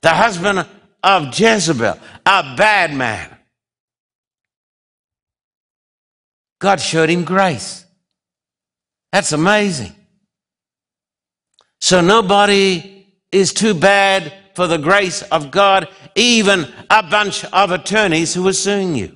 [0.02, 0.66] The husband
[1.02, 3.33] of Jezebel, a bad man.
[6.64, 7.84] God showed him grace.
[9.12, 9.94] That's amazing.
[11.78, 18.32] So nobody is too bad for the grace of God, even a bunch of attorneys
[18.32, 19.14] who are suing you.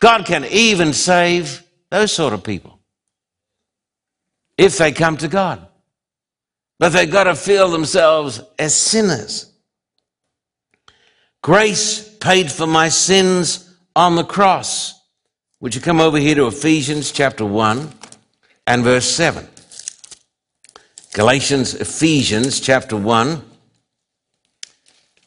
[0.00, 2.78] God can even save those sort of people
[4.58, 5.66] if they come to God.
[6.78, 9.50] But they've got to feel themselves as sinners.
[11.42, 14.93] Grace paid for my sins on the cross.
[15.64, 17.90] Would you come over here to Ephesians chapter 1
[18.66, 19.48] and verse 7?
[21.14, 23.42] Galatians, Ephesians chapter 1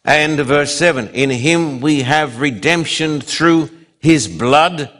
[0.05, 1.07] and verse 7.
[1.07, 4.91] In him we have redemption through his blood,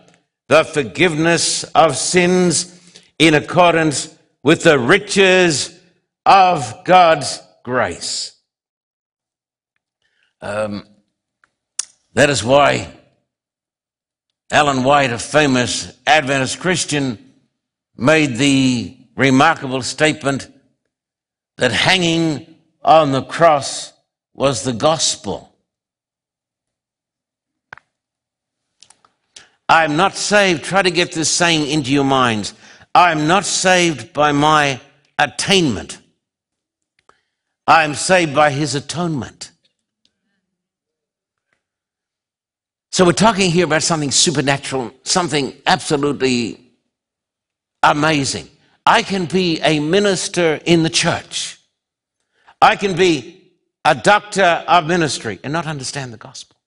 [0.48, 5.80] the forgiveness of sins in accordance with the riches
[6.26, 8.36] of God's grace.
[10.42, 10.88] Um,
[12.16, 12.97] that is why
[14.50, 17.34] Ellen White, a famous Adventist Christian,
[17.98, 20.50] made the remarkable statement
[21.58, 23.92] that hanging on the cross
[24.34, 25.54] was the gospel.
[29.68, 30.64] I'm not saved.
[30.64, 32.54] Try to get this saying into your minds.
[32.96, 34.80] I'm not saved by my
[35.20, 36.00] attainment.
[37.68, 39.37] I'm saved by his atonement.
[42.98, 46.72] So we're talking here about something supernatural, something absolutely
[47.84, 48.50] amazing.
[48.88, 51.60] I can be a minister in the church.
[52.60, 53.52] I can be
[53.86, 56.58] a doctor of ministry and not understand the gospel.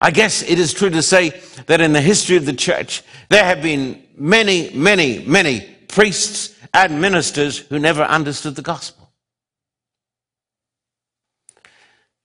[0.00, 1.30] I guess it is true to say
[1.66, 7.00] that in the history of the church, there have been many, many, many priests and
[7.00, 9.10] ministers who never understood the gospel.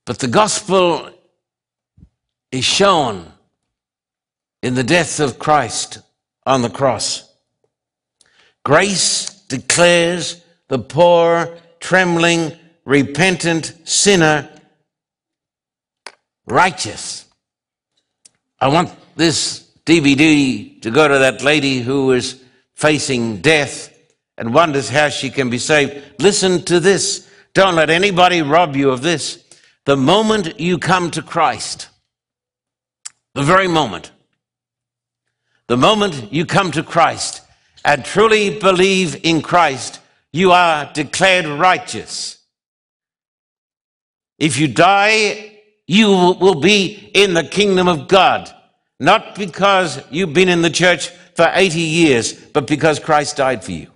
[0.06, 1.10] But the gospel
[2.50, 3.32] is shown
[4.62, 5.98] in the death of Christ
[6.46, 7.24] on the cross.
[8.64, 12.52] Grace declares the poor, trembling,
[12.84, 14.48] repentant sinner
[16.46, 17.26] righteous.
[18.60, 22.42] I want this DVD to go to that lady who is
[22.74, 23.94] facing death
[24.36, 26.20] and wonders how she can be saved.
[26.20, 27.28] Listen to this.
[27.54, 29.44] Don't let anybody rob you of this.
[29.84, 31.88] The moment you come to Christ,
[33.34, 34.10] the very moment.
[35.66, 37.42] The moment you come to Christ
[37.84, 40.00] and truly believe in Christ,
[40.32, 42.38] you are declared righteous.
[44.38, 48.50] If you die, you will be in the kingdom of God,
[48.98, 53.72] not because you've been in the church for 80 years, but because Christ died for
[53.72, 53.88] you.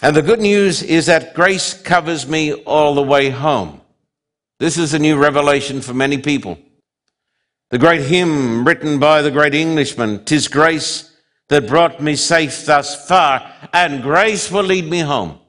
[0.00, 3.81] And the good news is that grace covers me all the way home.
[4.62, 6.56] This is a new revelation for many people.
[7.72, 11.12] The great hymn written by the great Englishman, Tis grace
[11.48, 15.40] that brought me safe thus far, and grace will lead me home.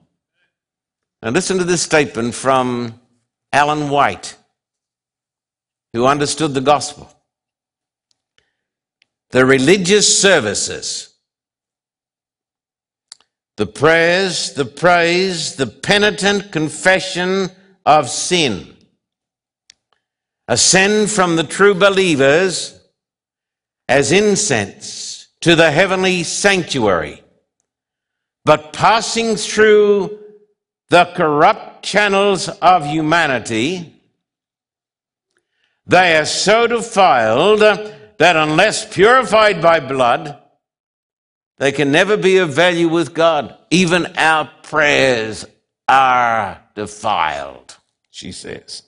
[1.22, 3.00] Now, listen to this statement from
[3.52, 4.36] Ellen White,
[5.94, 7.08] who understood the gospel.
[9.30, 11.14] The religious services,
[13.58, 17.52] the prayers, the praise, the penitent confession
[17.86, 18.73] of sin
[20.48, 22.80] ascend from the true believers
[23.88, 27.22] as incense to the heavenly sanctuary,
[28.46, 30.20] but passing through
[30.90, 33.94] the corrupt channels of humanity,
[35.86, 40.40] they are so defiled that unless purified by blood,
[41.58, 43.58] they can never be of value with God.
[43.70, 45.46] Even our prayers
[45.88, 47.78] are defiled,
[48.12, 48.84] she says.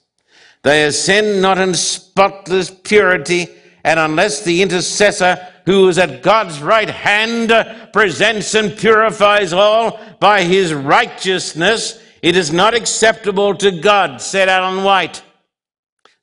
[0.66, 3.46] They ascend not in spotless purity,
[3.84, 7.52] and unless the intercessor who is at God's right hand
[7.92, 14.82] presents and purifies all by his righteousness, it is not acceptable to God, said Ellen
[14.82, 15.22] White.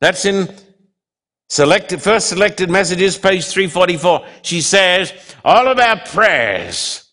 [0.02, 0.54] That's in
[1.48, 4.26] selected, first selected messages, page 344.
[4.42, 5.14] She says,
[5.46, 7.10] all of our prayers,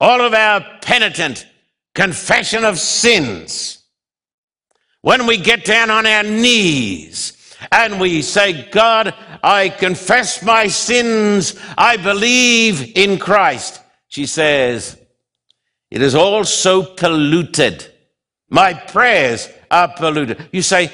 [0.00, 1.46] all of our penitent
[1.94, 3.81] confession of sins,
[5.02, 11.60] when we get down on our knees and we say, God, I confess my sins,
[11.76, 14.98] I believe in Christ, she says,
[15.90, 17.86] it is all so polluted.
[18.48, 20.48] My prayers are polluted.
[20.52, 20.92] You say,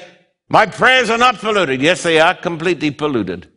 [0.49, 1.81] my prayers are not polluted.
[1.81, 3.47] Yes, they are completely polluted.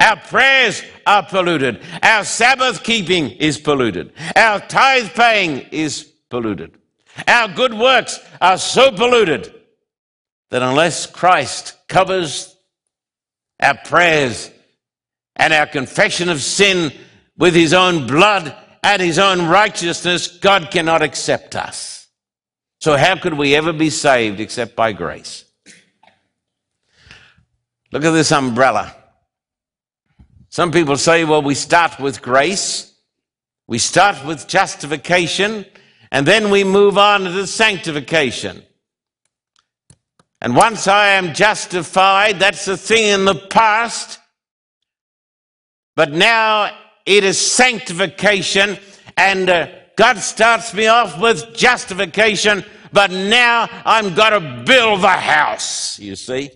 [0.00, 1.82] Our prayers are polluted.
[2.02, 4.12] Our Sabbath keeping is polluted.
[4.36, 6.77] Our tithe paying is polluted.
[7.26, 9.52] Our good works are so polluted
[10.50, 12.54] that unless Christ covers
[13.60, 14.50] our prayers
[15.36, 16.92] and our confession of sin
[17.36, 22.08] with his own blood and his own righteousness, God cannot accept us.
[22.80, 25.44] So, how could we ever be saved except by grace?
[27.90, 28.94] Look at this umbrella.
[30.50, 32.94] Some people say, well, we start with grace,
[33.66, 35.66] we start with justification,
[36.10, 38.62] and then we move on to the sanctification.
[40.40, 44.20] And once I am justified, that's a thing in the past.
[45.96, 46.70] But now
[47.04, 48.78] it is sanctification,
[49.16, 55.08] and uh, God starts me off with justification, but now I'm got to build the
[55.08, 56.50] house, you see.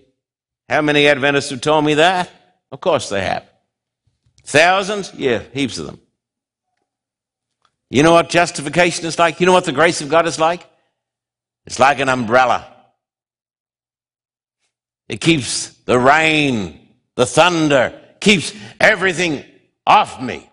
[0.68, 2.30] How many Adventists have told me that?
[2.70, 3.44] Of course they have.
[4.44, 5.12] Thousands?
[5.14, 6.00] Yeah, heaps of them.
[7.92, 9.38] You know what justification is like?
[9.38, 10.66] You know what the grace of God is like?
[11.66, 12.66] It's like an umbrella.
[15.10, 19.44] It keeps the rain, the thunder, keeps everything
[19.86, 20.48] off me.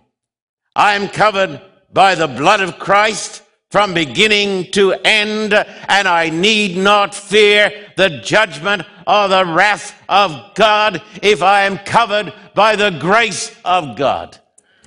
[0.75, 1.61] I am covered
[1.93, 8.19] by the blood of Christ from beginning to end, and I need not fear the
[8.19, 14.37] judgment or the wrath of God if I am covered by the grace of God.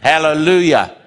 [0.03, 0.99] Hallelujah.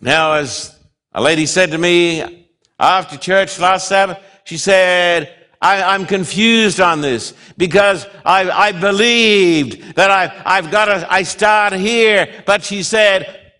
[0.00, 0.78] Now, as
[1.12, 2.46] a lady said to me
[2.78, 9.96] after church last Sabbath, she said, I, am confused on this because I, I believed
[9.96, 13.52] that I, I've got to, I start here, but she said,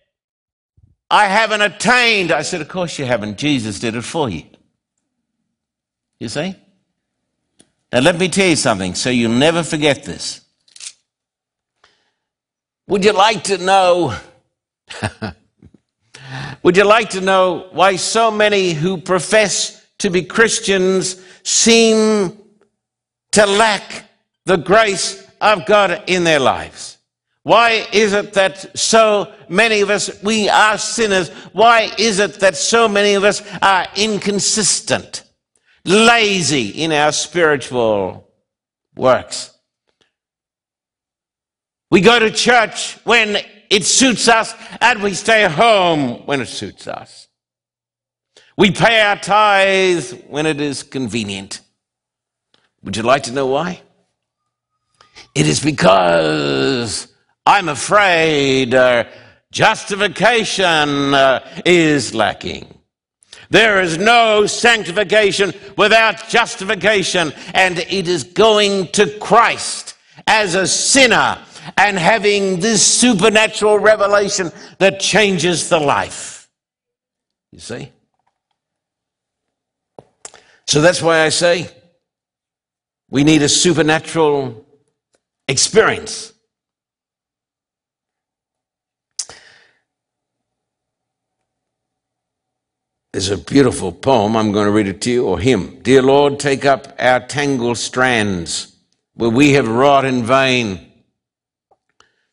[1.11, 2.31] I haven't attained.
[2.31, 3.37] I said, Of course you haven't.
[3.37, 4.43] Jesus did it for you.
[6.19, 6.55] You see?
[7.91, 10.41] Now, let me tell you something so you'll never forget this.
[12.87, 14.15] Would you like to know
[16.63, 22.37] Would you like to know why so many who profess to be Christians seem
[23.31, 24.05] to lack
[24.45, 26.97] the grace of God in their lives?
[27.43, 31.29] Why is it that so many of us, we are sinners?
[31.53, 35.23] Why is it that so many of us are inconsistent,
[35.85, 38.29] lazy in our spiritual
[38.95, 39.51] works?
[41.89, 43.37] We go to church when
[43.69, 47.27] it suits us, and we stay home when it suits us.
[48.57, 51.61] We pay our tithes when it is convenient.
[52.83, 53.81] Would you like to know why?
[55.35, 57.07] It is because
[57.45, 59.05] I'm afraid uh,
[59.51, 62.79] justification uh, is lacking.
[63.49, 69.95] There is no sanctification without justification, and it is going to Christ
[70.27, 71.39] as a sinner
[71.77, 76.49] and having this supernatural revelation that changes the life.
[77.51, 77.91] You see?
[80.67, 81.69] So that's why I say
[83.09, 84.65] we need a supernatural
[85.47, 86.33] experience.
[93.11, 94.37] There's a beautiful poem.
[94.37, 95.79] I'm going to read it to you, or hymn.
[95.81, 98.75] Dear Lord, take up our tangled strands
[99.15, 100.88] where we have wrought in vain,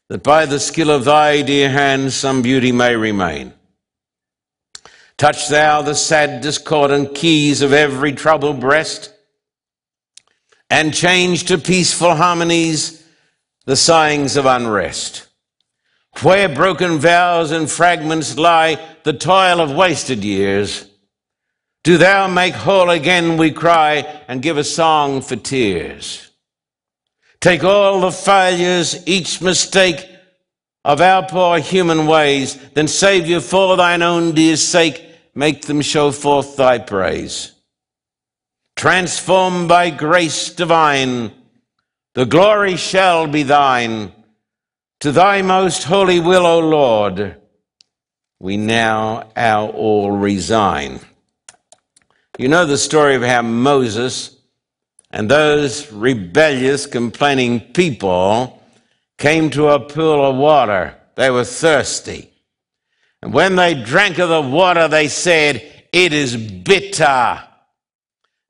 [0.09, 3.53] that by the skill of thy dear hands some beauty may remain.
[5.17, 9.13] Touch thou the sad discordant keys of every troubled breast,
[10.69, 13.05] and change to peaceful harmonies
[13.65, 15.27] the sighings of unrest.
[16.23, 20.89] Where broken vows and fragments lie, the toil of wasted years,
[21.85, 26.26] do thou make whole again, we cry, and give a song for tears.
[27.47, 30.05] Take all the failures, each mistake
[30.84, 36.11] of our poor human ways, then Saviour, for thine own dear sake, make them show
[36.11, 37.53] forth thy praise.
[38.74, 41.30] Transformed by grace divine,
[42.14, 44.11] the glory shall be thine.
[45.03, 47.40] To thy most holy will, O Lord,
[48.40, 50.99] we now our all resign.
[52.38, 54.36] You know the story of how Moses
[55.17, 58.62] and those rebellious, complaining people
[59.17, 60.95] came to a pool of water.
[61.14, 62.31] They were thirsty.
[63.23, 67.43] And when they drank of the water, they said, It is bitter.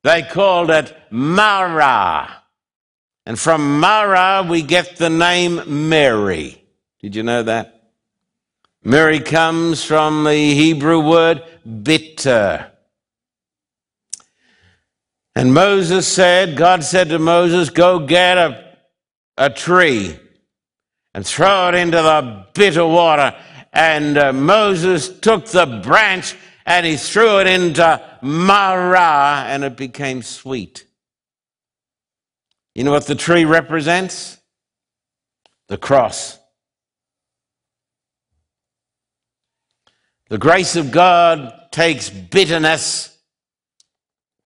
[0.03, 2.43] They called it Marah.
[3.25, 6.61] And from Marah, we get the name Mary.
[6.99, 7.93] Did you know that?
[8.83, 11.45] Mary comes from the Hebrew word
[11.83, 12.73] bitter.
[15.37, 18.75] And Moses said, God said to Moses, Go get a,
[19.37, 20.17] a tree
[21.13, 23.35] and throw it into the bitter water.
[23.71, 26.33] And uh, Moses took the branch
[26.65, 30.85] and he threw it into Marah and it became sweet.
[32.73, 34.39] You know what the tree represents?
[35.67, 36.39] The cross.
[40.29, 43.16] The grace of God takes bitterness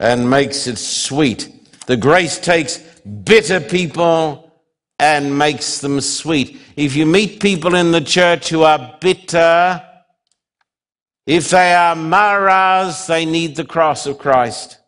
[0.02, 1.48] and makes it sweet.
[1.86, 2.80] The grace takes
[3.24, 4.52] bitter people
[4.98, 6.60] and makes them sweet.
[6.76, 9.82] If you meet people in the church who are bitter,
[11.28, 14.80] if they are Marahs, they need the cross of Christ.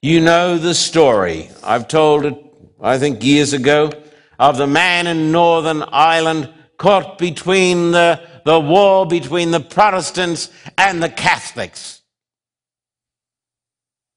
[0.00, 1.50] You know the story.
[1.64, 2.38] I've told it,
[2.80, 3.90] I think, years ago,
[4.38, 11.02] of the man in Northern Ireland caught between the, the war between the Protestants and
[11.02, 11.95] the Catholics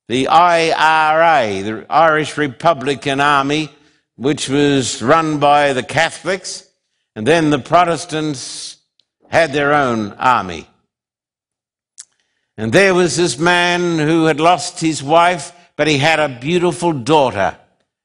[0.10, 3.70] the IRA, the Irish Republican Army,
[4.16, 6.68] which was run by the Catholics,
[7.16, 8.78] and then the Protestants
[9.30, 10.68] had their own army.
[12.58, 16.92] And there was this man who had lost his wife, but he had a beautiful
[16.92, 17.56] daughter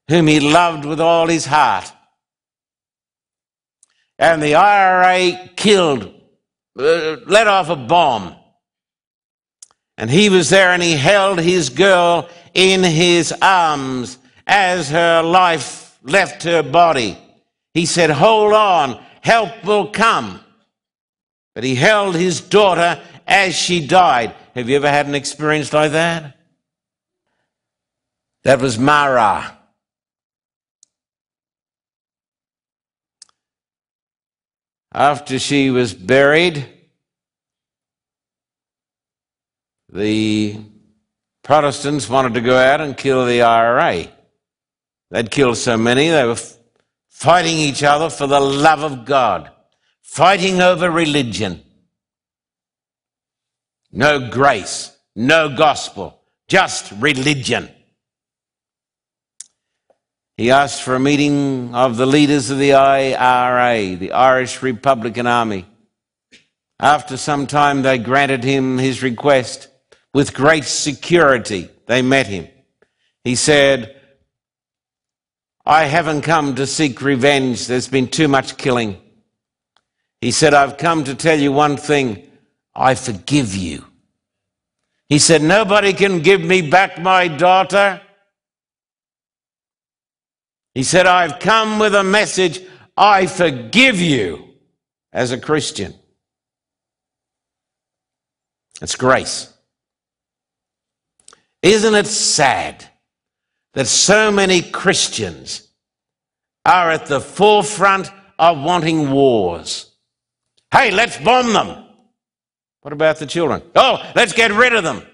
[0.09, 1.91] whom he loved with all his heart.
[4.19, 6.05] And the IRA killed,
[6.79, 8.37] uh, let off a bomb
[9.97, 15.99] and he was there and he held his girl in his arms as her life
[16.03, 17.19] left her body.
[17.73, 20.41] He said, Hold on, help will come.
[21.55, 24.35] But he held his daughter as she died.
[24.55, 26.37] Have you ever had an experience like that?
[28.43, 29.59] That was Marah.
[34.93, 36.69] After she was buried,
[39.95, 40.61] the
[41.45, 44.09] Protestants wanted to go out and kill the IRA.
[45.11, 46.39] They'd killed so many, they were
[47.09, 49.51] fighting each other for the love of God,
[50.03, 51.63] fighting over religion.
[53.93, 57.71] No grace, no gospel, just religion.
[60.37, 65.67] He asked for a meeting of the leaders of the IRA, the Irish Republican Army.
[66.81, 69.69] After some time, they granted him his request.
[70.15, 72.49] With great security, they met him.
[73.25, 74.01] He said,
[75.67, 77.67] I haven't come to seek revenge.
[77.67, 79.01] There's been too much killing.
[80.21, 82.31] He said, I've come to tell you one thing.
[82.75, 83.85] I forgive you.
[85.09, 88.01] He said, Nobody can give me back my daughter.
[90.75, 92.61] He said, I've come with a message.
[92.97, 94.45] I forgive you
[95.13, 95.95] as a Christian.
[98.81, 99.54] It's grace.
[101.65, 102.85] Isn't it sad
[103.73, 105.67] that so many Christians
[106.67, 109.91] are at the forefront of wanting wars?
[110.71, 111.87] Hey, let's bomb them.
[112.83, 113.63] What about the children?
[113.75, 115.07] Oh, let's get rid of them.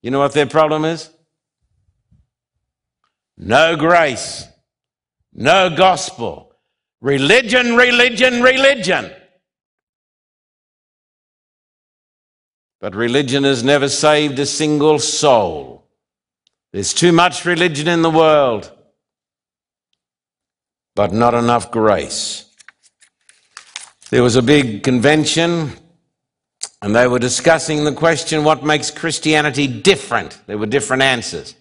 [0.00, 1.10] You know what their problem is?
[3.36, 4.46] No grace,
[5.34, 6.54] no gospel.
[7.02, 9.12] Religion, religion, religion.
[12.86, 15.88] But religion has never saved a single soul.
[16.72, 18.70] There's too much religion in the world,
[20.94, 22.48] but not enough grace.
[24.10, 25.72] There was a big convention,
[26.80, 30.38] and they were discussing the question what makes Christianity different?
[30.46, 31.56] There were different answers.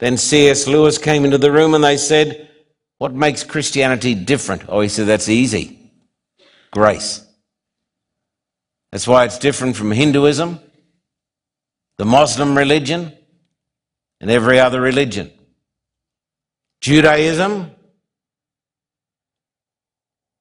[0.00, 0.66] Then C.S.
[0.66, 2.50] Lewis came into the room and they said,
[2.98, 4.64] What makes Christianity different?
[4.68, 5.78] Oh, he said, That's easy
[6.72, 7.24] grace.
[8.92, 10.60] That's why it's different from Hinduism,
[11.96, 13.12] the Muslim religion,
[14.20, 15.32] and every other religion.
[16.82, 17.70] Judaism,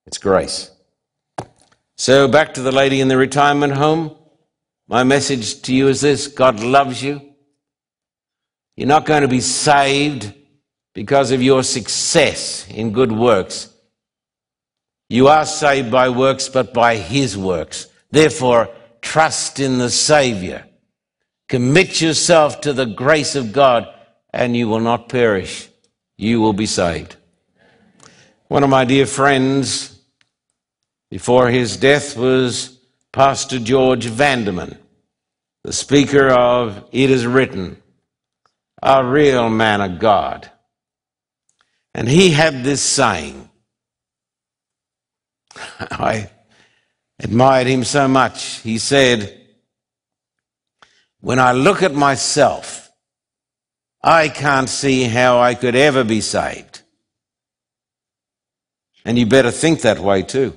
[0.06, 0.70] it's grace.
[1.96, 4.18] So, back to the lady in the retirement home.
[4.88, 7.22] My message to you is this God loves you.
[8.76, 10.34] You're not going to be saved
[10.94, 13.74] because of your success in good works.
[15.10, 17.88] You are saved by works, but by His works.
[18.12, 18.70] Therefore,
[19.02, 20.66] trust in the Savior.
[21.48, 23.88] Commit yourself to the grace of God,
[24.34, 25.70] and you will not perish.
[26.18, 27.16] You will be saved.
[28.48, 30.00] One of my dear friends,
[31.10, 32.78] before his death, was
[33.12, 34.78] Pastor George Vandeman,
[35.64, 37.82] the speaker of It Is Written,
[38.82, 40.50] a real man of God.
[41.94, 43.50] And he had this saying.
[45.80, 46.30] I
[47.24, 48.60] admired him so much.
[48.62, 49.40] He said,
[51.20, 52.90] When I look at myself,
[54.04, 56.82] I can't see how I could ever be saved.
[59.06, 60.56] And you better think that way too.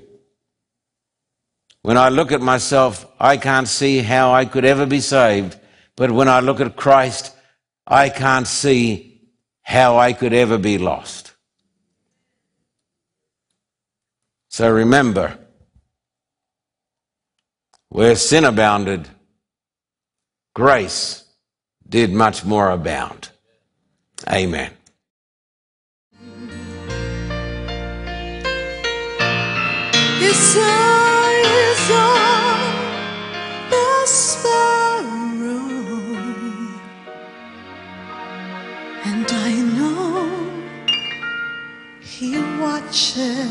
[1.82, 5.58] When I look at myself, I can't see how I could ever be saved.
[5.96, 7.34] But when I look at Christ,
[7.86, 9.20] I can't see
[9.60, 11.32] how I could ever be lost.
[14.48, 15.43] So remember,
[17.94, 19.08] where sin abounded,
[20.52, 21.22] grace
[21.88, 23.28] did much more abound.
[24.28, 24.72] Amen.
[31.86, 35.60] On the sparrow,
[39.04, 40.30] and I know
[42.00, 43.44] He watches